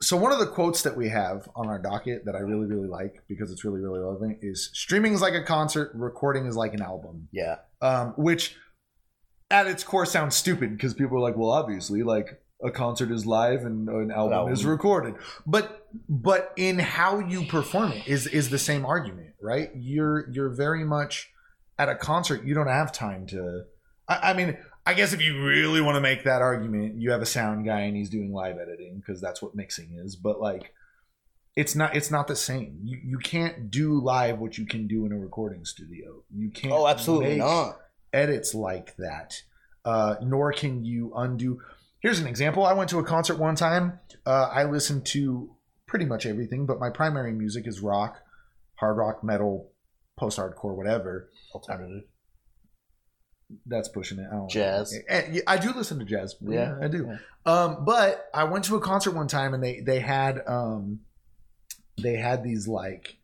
[0.00, 2.86] So one of the quotes that we have on our docket that I really really
[2.88, 6.72] like because it's really really relevant is streaming is like a concert, recording is like
[6.74, 7.28] an album.
[7.32, 7.56] yeah.
[7.82, 8.56] Um, which
[9.50, 13.24] at its core sounds stupid because people are like, well, obviously, like a concert is
[13.24, 14.52] live and an album album.
[14.52, 15.14] is recorded.
[15.46, 19.70] But but in how you perform it is is the same argument, right?
[19.76, 21.30] You're you're very much
[21.78, 22.44] at a concert.
[22.44, 23.64] You don't have time to.
[24.08, 27.22] I, I mean, I guess if you really want to make that argument, you have
[27.22, 30.16] a sound guy and he's doing live editing because that's what mixing is.
[30.16, 30.72] But like.
[31.56, 31.96] It's not.
[31.96, 32.78] It's not the same.
[32.84, 36.22] You you can't do live what you can do in a recording studio.
[36.32, 36.72] You can't.
[36.72, 37.80] Oh, absolutely not.
[38.12, 39.42] edits like that.
[39.84, 41.60] Uh, nor can you undo.
[42.00, 42.64] Here's an example.
[42.64, 43.98] I went to a concert one time.
[44.24, 45.50] Uh, I listened to
[45.86, 48.18] pretty much everything, but my primary music is rock,
[48.76, 49.72] hard rock, metal,
[50.16, 51.30] post hardcore, whatever.
[51.52, 52.02] Alternative.
[53.66, 54.26] That's pushing it.
[54.30, 54.96] I don't Jazz.
[55.08, 56.36] And, yeah, I do listen to jazz.
[56.42, 56.76] Yeah.
[56.82, 57.08] I do.
[57.08, 57.18] Yeah.
[57.50, 61.00] Um, but I went to a concert one time and they they had um,
[62.02, 63.16] they had these like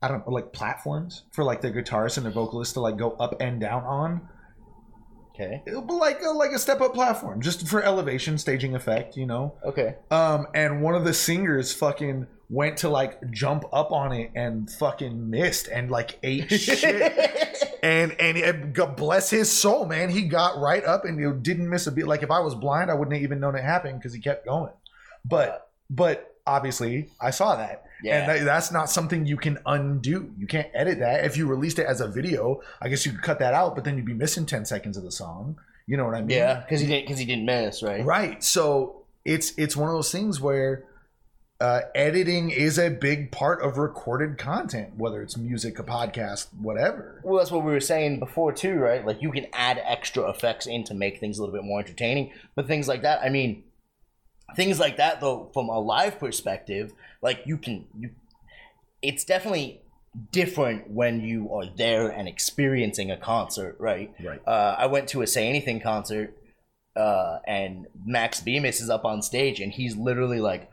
[0.00, 3.12] I don't know, like platforms for like the guitarist and the vocalist to like go
[3.12, 4.28] up and down on.
[5.34, 5.62] Okay.
[5.64, 9.16] It would be like a, like a step up platform just for elevation staging effect
[9.16, 9.54] you know?
[9.64, 9.96] Okay.
[10.10, 14.70] um and one of the singers fucking went to like jump up on it and
[14.70, 17.78] fucking missed and like ate shit.
[17.82, 20.10] And and it, God bless his soul man.
[20.10, 22.06] He got right up and you didn't miss a beat.
[22.06, 24.44] Like if i was blind i wouldn't have even known it happened because he kept
[24.44, 24.72] going.
[25.24, 28.20] But but obviously i saw that yeah.
[28.20, 30.32] and that, that's not something you can undo.
[30.38, 31.24] You can't edit that.
[31.24, 33.84] If you released it as a video, I guess you could cut that out, but
[33.84, 35.58] then you'd be missing 10 seconds of the song.
[35.86, 36.36] You know what I mean?
[36.36, 36.60] yeah.
[36.60, 37.04] Because he didn't.
[37.04, 37.82] Because he didn't miss.
[37.82, 38.04] Right.
[38.04, 38.42] Right.
[38.42, 40.84] So it's it's one of those things where
[41.62, 47.20] uh, editing is a big part of recorded content, whether it's music, a podcast, whatever.
[47.22, 49.06] Well, that's what we were saying before too, right?
[49.06, 52.32] Like you can add extra effects in to make things a little bit more entertaining.
[52.56, 53.62] But things like that, I mean,
[54.56, 56.92] things like that though, from a live perspective,
[57.22, 58.10] like you can you,
[59.02, 59.80] it's definitely
[60.30, 64.12] different when you are there and experiencing a concert, right?
[64.22, 64.40] Right.
[64.46, 66.36] uh, I went to a Say Anything concert,
[66.96, 70.68] uh, and Max Bemis is up on stage, and he's literally like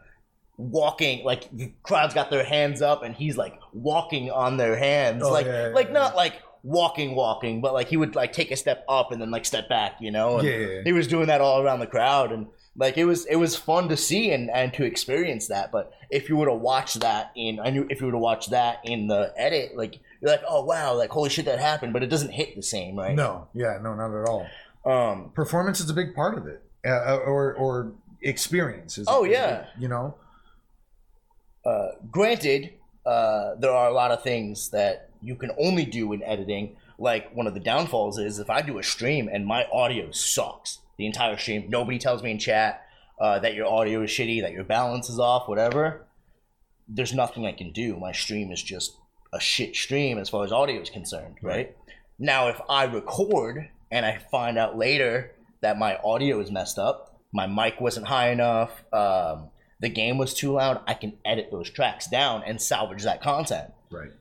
[0.58, 5.24] walking, like the crowd's got their hands up, and he's like walking on their hands,
[5.24, 5.94] Oh, like yeah, yeah, like yeah.
[5.94, 6.34] not like
[6.64, 9.70] walking, walking, but like he would like take a step up and then like step
[9.70, 10.38] back, you know?
[10.40, 10.82] And Yeah.
[10.84, 13.90] He was doing that all around the crowd, and like it was it was fun
[13.90, 15.72] to see and and to experience that.
[15.72, 18.48] But if you were to watch that in, I knew if you were to watch
[18.48, 22.04] that in the edit, like you're like, oh wow, like holy shit, that happened, but
[22.04, 23.16] it doesn't hit the same, right?
[23.16, 23.48] No.
[23.54, 23.80] Yeah.
[23.82, 23.94] No.
[23.96, 24.48] Not at all.
[24.86, 27.92] Um, Performance is a big part of it, uh, or or
[28.22, 28.98] experience.
[28.98, 29.66] Is Oh, is- yeah.
[29.78, 30.16] You know.
[31.66, 32.72] uh, granted,
[33.06, 36.76] uh, there are a lot of things that you can only do in editing.
[36.98, 40.80] Like one of the downfalls is if I do a stream and my audio sucks
[40.98, 42.86] the entire stream, nobody tells me in chat
[43.20, 46.06] uh, that your audio is shitty, that your balance is off, whatever.
[46.88, 47.98] There's nothing I can do.
[47.98, 48.98] My stream is just
[49.34, 51.76] a shit stream as far as audio is concerned, right?
[52.18, 57.20] Now, if I record and I find out later that my audio is messed up,
[57.32, 59.50] my mic wasn't high enough, um,
[59.80, 63.72] the game was too loud, I can edit those tracks down and salvage that content.
[63.90, 64.12] Right.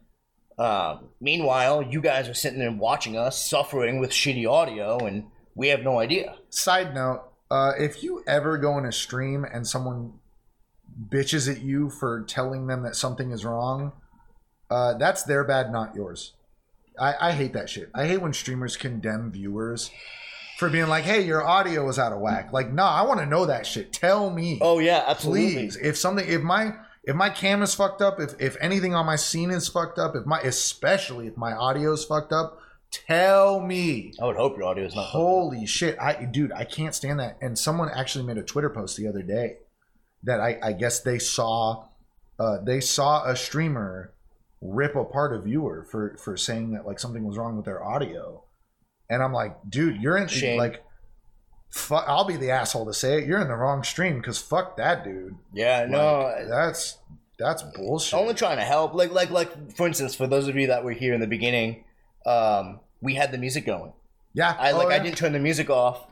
[0.59, 5.69] Um, meanwhile, you guys are sitting there watching us suffering with shitty audio, and we
[5.69, 6.37] have no idea.
[6.51, 10.15] Side note: uh, If you ever go in a stream and someone
[11.09, 13.93] bitches at you for telling them that something is wrong,
[14.71, 16.33] uh, that's their bad, not yours.
[16.99, 17.91] I, I hate that shit.
[17.95, 19.93] I hate when streamers condemn viewers
[20.59, 23.27] for being like, "Hey, your audio is out of whack." Like, nah, I want to
[23.27, 23.93] know that shit.
[23.93, 25.55] Tell me, Oh yeah, absolutely.
[25.55, 25.77] please.
[25.77, 26.73] If something, if my
[27.09, 30.15] if my cam is fucked up, if if anything on my scene is fucked up,
[30.15, 34.13] if my especially if my audio is fucked up, tell me.
[34.21, 35.07] I would hope your audio is not.
[35.07, 37.39] Holy shit, I dude, I can't stand that.
[37.41, 39.57] And someone actually made a Twitter post the other day
[40.25, 41.87] that I, I guess they saw
[42.39, 44.13] uh, they saw a streamer
[44.61, 48.45] rip apart a viewer for for saying that like something was wrong with their audio,
[49.09, 50.59] and I'm like, dude, you're in Shame.
[50.59, 50.85] like.
[51.71, 53.27] Fuck, I'll be the asshole to say it.
[53.27, 55.37] You're in the wrong stream because fuck that dude.
[55.53, 56.99] Yeah, no, that's
[57.39, 58.19] that's bullshit.
[58.19, 58.95] only trying to help.
[58.95, 61.85] Like, like, like, for instance, for those of you that were here in the beginning,
[62.27, 63.93] um, we had the music going.
[64.33, 66.07] yeah, I Oh, like, I didn't turn the music off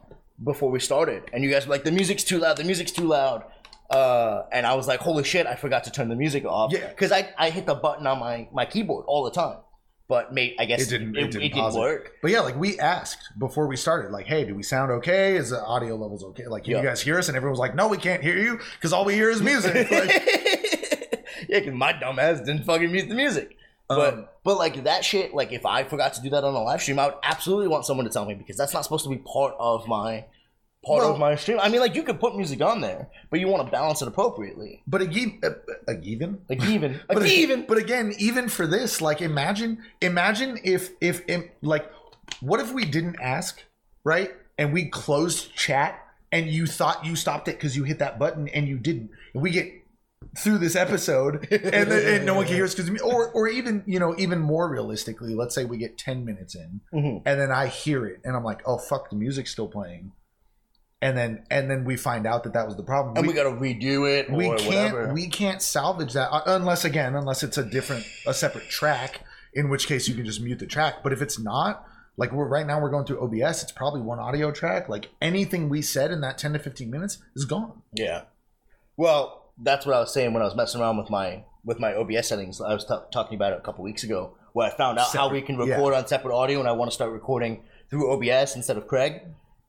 [0.44, 2.58] before we started, and you guys were like, "The music's too loud.
[2.58, 3.44] The music's too loud."
[3.90, 5.46] Uh, and I was like, "Holy shit!
[5.46, 6.88] I forgot to turn the music off." Yeah.
[6.88, 9.56] because I, I hit the button on my my keyboard all the time,
[10.08, 12.12] but mate, I guess It didn't- it It, didn't it didn't work.
[12.22, 15.36] But yeah, like we asked before we started, like, hey, do we sound okay?
[15.36, 16.46] Is the audio levels okay?
[16.46, 16.78] Like, can Yeah.
[16.82, 17.28] you guys hear us?
[17.28, 19.74] And everyone was like, no, we can't hear you because all we hear is music.
[19.90, 20.10] like,
[21.48, 23.56] yeah, because my dumb ass didn't fucking mute the music.
[23.88, 26.62] But Um, but like that shit, like if I forgot to do that on a
[26.62, 29.10] live stream, I would absolutely want someone to tell me because that's not supposed to
[29.10, 30.24] be part of my
[30.86, 31.58] part Well- of my stream.
[31.60, 34.08] I mean, like you could put music on there, but you want to balance it
[34.08, 34.82] appropriately.
[34.86, 35.50] but again, uh,
[36.02, 37.66] even, Like even, but even.
[37.66, 41.90] but again, even for this, like, imagine, imagine if, if, if, like,
[42.40, 43.62] what if we didn't ask,
[44.04, 44.30] right?
[44.58, 45.98] And we closed chat,
[46.32, 49.10] and you thought you stopped it because you hit that button, and you didn't.
[49.34, 49.72] And we get
[50.38, 53.82] through this episode and, then, and no one can hear us because or or even
[53.86, 57.22] you know even more realistically let's say we get 10 minutes in Mhm.
[57.24, 60.12] and then i hear it and i'm like oh fuck the music's still playing
[61.02, 63.50] and then and then we find out that that was the problem and we, gotta
[63.50, 65.12] redo it we can't whatever.
[65.12, 69.20] we can't salvage that uh, unless again unless it's a different a separate track
[69.52, 71.86] in which case you can just mute the track but if it's not
[72.16, 75.68] like we're right now we're going through obs it's probably one audio track like anything
[75.68, 78.22] we said in that 10 to 15 minutes is gone yeah.
[78.96, 81.94] Well, that's what I was saying when I was messing around with my with my
[81.94, 82.60] OBS settings.
[82.60, 85.28] I was t- talking about it a couple weeks ago, where I found out how
[85.28, 85.74] we can Separate, yeah.
[85.74, 89.22] record on separate audio, and I want to start recording through OBS instead of Craig,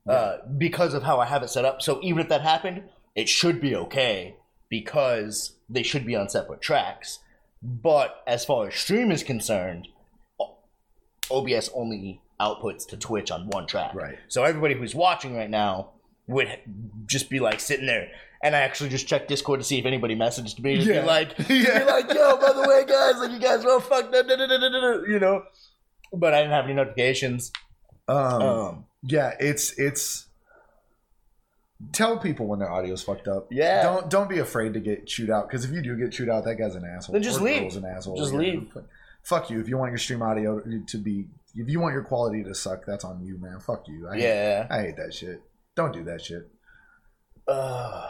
[0.06, 1.80] uh, because of how I have it set up.
[1.82, 2.84] So even if that happened,
[3.14, 4.36] it should be okay
[4.68, 7.18] because they should be on separate tracks.
[7.62, 9.88] But as far as stream is concerned,
[11.30, 13.94] OBS only outputs to Twitch on one track.
[13.94, 14.18] Right.
[14.28, 15.90] So everybody who's watching right now
[16.26, 16.48] would
[17.06, 18.08] just be like sitting there.
[18.42, 21.00] And I actually just checked Discord to see if anybody messaged me Yeah.
[21.00, 21.80] be like, Yeah.
[21.80, 24.36] be like, yo, by the way, guys, like you guys are all fucked up, da,
[24.36, 25.42] da, da, da, da, da," you know.
[26.12, 27.50] But I didn't have any notifications.
[28.06, 30.26] um, Um, Yeah, it's it's.
[31.92, 33.46] Tell people when their audio's fucked up.
[33.52, 33.82] Yeah.
[33.84, 36.44] Don't don't be afraid to get chewed out because if you do get chewed out,
[36.44, 37.12] that guy's an asshole.
[37.12, 37.76] Then just Or leave.
[37.76, 38.16] An asshole.
[38.16, 38.38] Just Yeah.
[38.40, 38.68] leave.
[39.22, 39.60] Fuck you.
[39.60, 42.84] If you want your stream audio to be, if you want your quality to suck,
[42.84, 43.60] that's on you, man.
[43.60, 44.08] Fuck you.
[44.08, 44.66] I hate, yeah.
[44.68, 45.40] I hate that shit.
[45.76, 46.48] Don't do that shit.
[47.46, 48.08] Uh,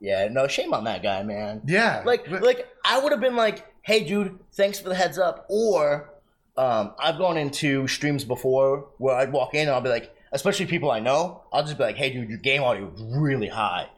[0.00, 0.28] yeah.
[0.28, 1.62] No shame on that guy, man.
[1.66, 2.02] Yeah.
[2.04, 5.46] like but- like I would have been like, "Hey, dude, thanks for the heads up."
[5.48, 6.10] Or
[6.58, 10.66] um, I've gone into streams before where I'd walk in and I'll be like, especially
[10.66, 13.88] people I know, I'll just be like, "Hey, dude, your game audio is really high,"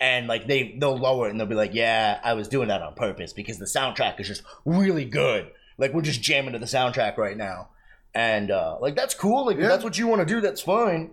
[0.00, 2.82] and like they they'll lower it and they'll be like, "Yeah, I was doing that
[2.82, 5.50] on purpose because the soundtrack is just really good.
[5.78, 7.68] Like we're just jamming to the soundtrack right now."
[8.14, 9.46] And uh, like that's cool.
[9.46, 9.68] Like if Yeah.
[9.68, 10.40] that's what you want to do.
[10.40, 11.10] That's fine.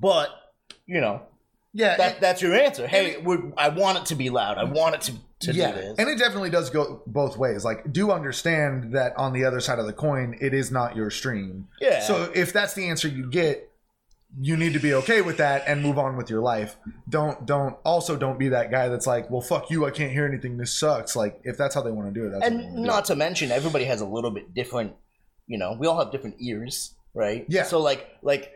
[0.00, 0.30] But
[0.86, 1.22] you know
[1.72, 2.86] yeah, that that's your answer.
[2.86, 4.56] Hey, we're, I want it to be loud.
[4.56, 5.98] I want it to to yeah, do this.
[5.98, 7.62] and it definitely does go both ways.
[7.66, 11.10] Like, do understand that on the other side of the coin, it is not your
[11.10, 11.68] stream.
[11.78, 12.00] Yeah.
[12.00, 13.70] So if that's the answer you get,
[14.38, 16.76] you need to be okay with that and move on with your life.
[17.08, 20.26] Don't don't also don't be that guy that's like, well, fuck you, I can't hear
[20.26, 20.56] anything.
[20.56, 21.16] This sucks.
[21.16, 23.84] Like, if that's how they want to do it, that's and not to mention, everybody
[23.84, 24.94] has a little bit different.
[25.46, 27.46] You know, we all have different ears, right?
[27.48, 27.62] Yeah.
[27.62, 28.52] So like like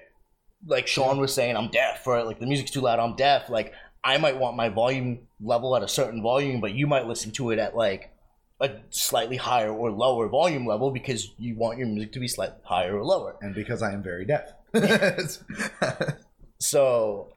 [0.67, 2.99] like Sean was saying, I'm deaf, or like the music's too loud.
[2.99, 3.49] I'm deaf.
[3.49, 3.73] Like
[4.05, 7.51] I might want my volume level at a certain volume, but you might listen to
[7.51, 8.13] it at like
[8.61, 12.59] a slightly higher or lower volume level because you want your music to be slightly
[12.65, 13.37] higher or lower.
[13.41, 14.53] and because I am very deaf.
[16.59, 17.33] So,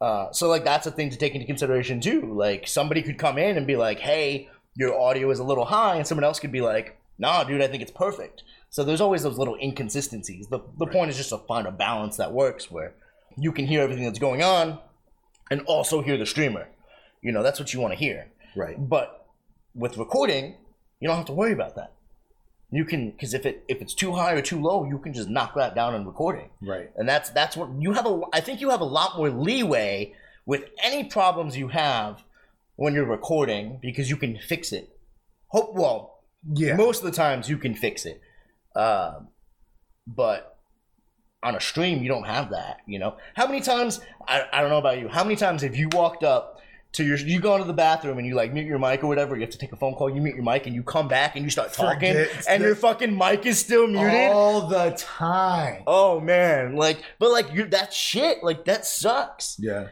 [0.00, 2.32] uh, so like that's a thing to take into consideration too.
[2.34, 5.96] Like somebody could come in and be like, "Hey, your audio is a little high,"
[5.96, 9.22] and someone else could be like, "Nah, dude, I think it's perfect." So there's always
[9.22, 10.46] those little inconsistencies.
[10.48, 12.94] The the point is just to find a balance that works where
[13.36, 14.78] you can hear everything that's going on
[15.50, 16.68] and also hear the streamer.
[17.22, 18.26] You know, that's what you want to hear.
[18.56, 18.76] right.
[18.78, 19.26] But
[19.74, 20.56] with recording,
[21.00, 21.92] you don't have to worry about that.
[22.70, 25.28] You can because if it if it's too high or too low, you can just
[25.28, 26.90] knock that down in recording Right.
[26.96, 30.14] and that's that's what you have a i think you have a lot more leeway
[30.46, 32.24] with any problems you have
[32.76, 34.88] when you're recording because you can fix it
[35.48, 36.74] hope well Yeah.
[36.74, 38.20] most of the times you can fix it
[38.74, 39.28] um,
[40.06, 40.58] but
[41.42, 44.70] on a stream you don't have that you know how many times I, I don't
[44.70, 46.53] know about you how many times have you walked up
[46.94, 49.34] to your you go into the bathroom and you like mute your mic or whatever
[49.36, 51.36] you have to take a phone call you mute your mic and you come back
[51.36, 55.82] and you start talking Forget and your fucking mic is still muted All the time.
[55.86, 59.56] Oh man, like, but like you, that shit, like that sucks.
[59.60, 59.88] Yeah.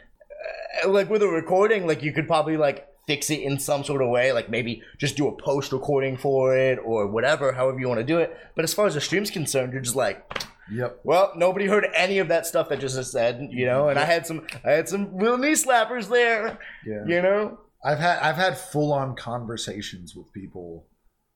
[0.85, 4.01] Uh, Like with a recording, like you could probably like fix it in some sort
[4.01, 7.89] of way, like maybe just do a post recording for it or whatever, however you
[7.89, 8.35] want to do it.
[8.55, 11.01] But as far as the stream's concerned, you're just like, Yep.
[11.05, 13.89] well, nobody heard any of that stuff that just said, you know.
[13.89, 17.05] And I had some, I had some real knee slappers there, Yeah.
[17.07, 17.59] you know.
[17.85, 20.87] I've had I've had full on conversations with people,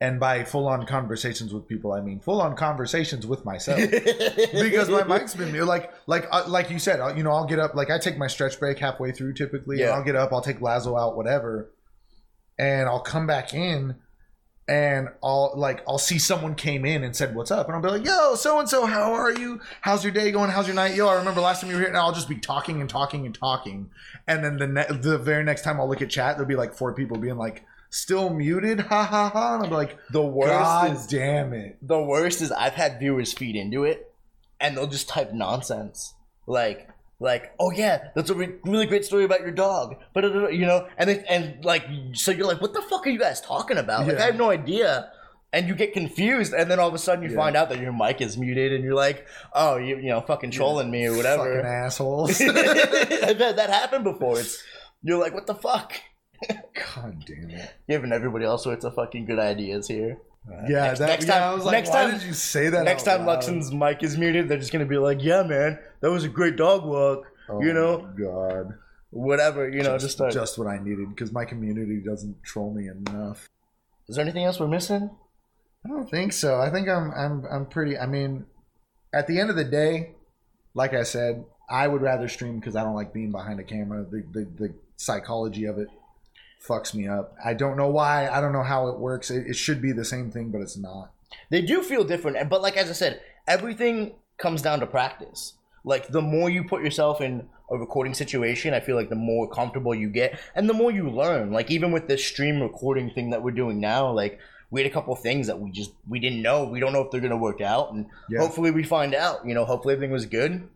[0.00, 3.80] and by full on conversations with people, I mean full on conversations with myself.
[3.90, 5.66] because my mic's been muted.
[5.66, 7.74] Like like uh, like you said, uh, you know, I'll get up.
[7.74, 9.96] Like I take my stretch break halfway through typically, and Yeah.
[9.96, 10.32] I'll get up.
[10.32, 11.72] I'll take Lazo out, whatever,
[12.58, 13.96] and I'll come back in,
[14.68, 17.88] and I'll like I'll see someone came in and said what's up, and I'll be
[17.88, 19.60] like, yo, so and so, how are you?
[19.80, 20.50] How's your day going?
[20.50, 20.94] How's your night?
[20.94, 21.88] Yo, I remember last time you were here.
[21.88, 23.90] And I'll just be talking and talking and talking,
[24.26, 26.74] and then the ne- the very next time I'll look at chat, there'll be like
[26.74, 27.64] four people being like.
[27.88, 29.54] Still muted, ha ha ha!
[29.54, 31.78] And I'll be like, The worst God is damn it!
[31.80, 34.12] the worst is I've had viewers feed into it,
[34.60, 36.14] and they'll just type nonsense
[36.48, 36.88] like
[37.20, 40.66] like oh yeah that's a re- really great story about your dog but uh, you
[40.66, 43.78] know and they, and like so you're like what the fuck are you guys talking
[43.78, 44.22] about like Yeah.
[44.22, 45.10] I have no idea
[45.52, 47.36] and you get confused and then all of a sudden you Yeah.
[47.36, 50.50] find out that your mic is muted and you're like oh you you know fucking
[50.50, 52.38] trolling me or whatever." Fucking assholes.
[52.40, 54.62] I've had that happen before it's
[55.02, 55.94] you're like what the fuck
[56.50, 57.72] God damn it.
[57.88, 60.18] giving everybody all sorts of fucking good ideas here
[60.68, 62.68] Yeah, next- that, next yeah, time- I was like, next why time- did you say
[62.68, 62.84] that?
[62.84, 63.42] Next out time loud?
[63.42, 66.56] Luxon's mic is muted, they're just gonna be like, "Yeah, man, that was a great
[66.56, 68.74] dog walk." Oh you know, my God,
[69.10, 69.68] whatever.
[69.68, 70.32] You know, just, just, start.
[70.32, 73.48] just what I needed because my community doesn't troll me enough.
[74.08, 75.10] Is there anything else we're missing?
[75.84, 76.60] I don't think so.
[76.60, 77.98] I think I'm I'm I'm pretty.
[77.98, 78.46] I mean,
[79.12, 80.14] at the end of the day,
[80.74, 84.04] like I said, I would rather stream because I don't like being behind a camera.
[84.04, 85.88] The, the the psychology of it
[86.68, 87.34] fucks me up.
[87.44, 88.28] I don't know why.
[88.28, 89.30] I don't know how it works.
[89.30, 91.12] It, it should be the same thing, but it's not.
[91.50, 95.54] They do feel different, but like as I said, everything comes down to practice.
[95.84, 99.48] Like the more you put yourself in a recording situation, I feel like the more
[99.48, 101.52] comfortable you get, and the more you learn.
[101.52, 104.38] Like even with this stream recording thing that we're doing now, like
[104.70, 106.64] we had a couple of things that we just we didn't know.
[106.64, 108.40] We don't know if they're gonna work out, and Yeah.
[108.40, 109.46] hopefully we find out.
[109.46, 110.68] You know, hopefully everything was good.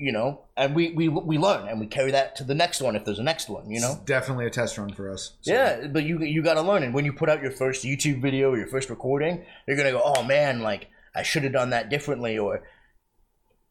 [0.00, 2.94] You know, and we we we learn and we carry that to the next one
[2.94, 3.68] if there's a next one.
[3.68, 3.92] You know.
[3.94, 5.32] It's definitely a test run for us.
[5.40, 7.84] So, Yeah, but you you got to learn, and when you put out your first
[7.84, 10.86] YouTube video or your first recording, you're gonna go, "Oh man, like
[11.16, 12.62] I should have done that differently," or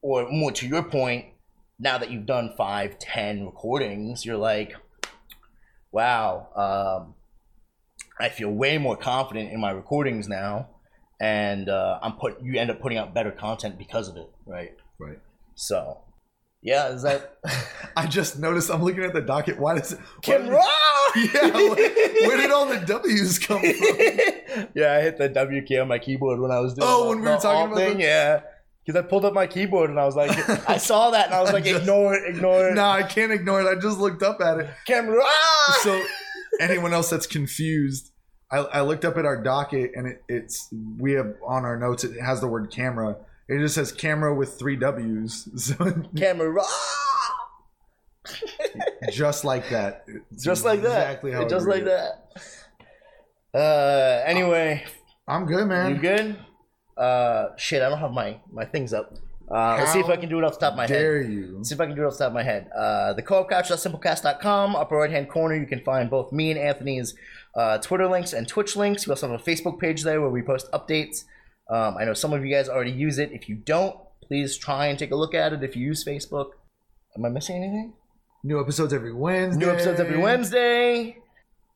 [0.01, 1.28] or more to your point,
[1.80, 4.75] now that you've done five, ten recordings, you're like,
[5.93, 7.15] "Wow, um,
[8.19, 10.67] I feel way more confident in my recordings now,"
[11.21, 12.41] and uh, I'm put.
[12.41, 14.75] You end up putting out better content because of it, right?
[14.99, 15.19] Right.
[15.55, 16.01] So,
[16.68, 17.38] yeah, is that
[17.95, 18.70] I just noticed.
[18.70, 19.57] I'm looking at the docket.
[19.57, 19.99] Why does it?
[20.22, 20.65] Kim does?
[21.15, 23.70] Yeah, where, where did all the W's come from?
[24.76, 26.88] yeah, I hit the W key on my keyboard when I was doing.
[26.91, 28.41] Oh, the- when we were talking about thing, the- yeah.
[28.86, 30.30] Because I pulled up my keyboard and I was like,
[30.70, 32.76] I saw that and I was like, Just- ignore it, ignore it.
[32.76, 33.68] No, I can't ignore it.
[33.68, 34.70] I just looked up at it.
[34.86, 35.22] Camera.
[35.82, 36.01] So,
[36.59, 38.11] anyone else that's confused,
[38.51, 42.03] I, I looked up at our docket and it, it's we have on our notes.
[42.03, 43.15] It has the word camera.
[43.50, 45.48] It just says camera with three W's.
[45.58, 45.76] So
[46.16, 46.62] Camera.
[49.12, 50.06] just like that.
[50.32, 51.02] It's Just like that.
[51.02, 51.48] Exactly how.
[51.48, 51.86] Just like it.
[51.86, 53.58] that.
[53.58, 54.84] Uh, anyway,
[55.28, 55.95] I'm good, man.
[55.95, 56.38] you good?
[56.98, 59.14] Uh, shit, I don't have my my things up.
[59.50, 60.89] Uh, let's see if I can do it off the top of my head.
[60.89, 61.54] Dare you?
[61.56, 62.70] Let's see if I can do it off the top of my head.
[62.76, 67.16] Uh, the co-op couch.simplecast.com, upper right hand corner, you can find both me and Anthony's
[67.56, 69.08] uh, Twitter links and Twitch links.
[69.08, 71.24] We also have a Facebook page there where we post updates.
[71.70, 73.32] Um, I know some of you guys already use it.
[73.32, 76.51] If you don't, please try and take a look at it if you use Facebook.
[77.18, 77.93] Am I missing anything?
[78.43, 79.65] New episodes every Wednesday.
[79.65, 81.18] New episodes every Wednesday.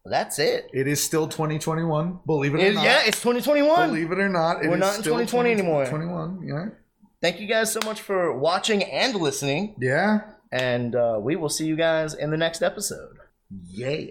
[0.05, 0.69] That's it.
[0.73, 2.19] It is still 2021.
[2.25, 2.83] Believe it or It- not.
[2.83, 3.89] yeah, it's 2021.
[3.89, 5.85] Believe it or not, it We're not in still 2020 anymore.
[5.85, 6.41] 21.
[6.47, 6.65] Yeah.
[7.21, 9.75] Thank you guys so much for watching and listening.
[9.79, 10.21] Yeah.
[10.51, 13.17] And uh, we will see you guys in the next episode.
[13.67, 14.05] Yeah.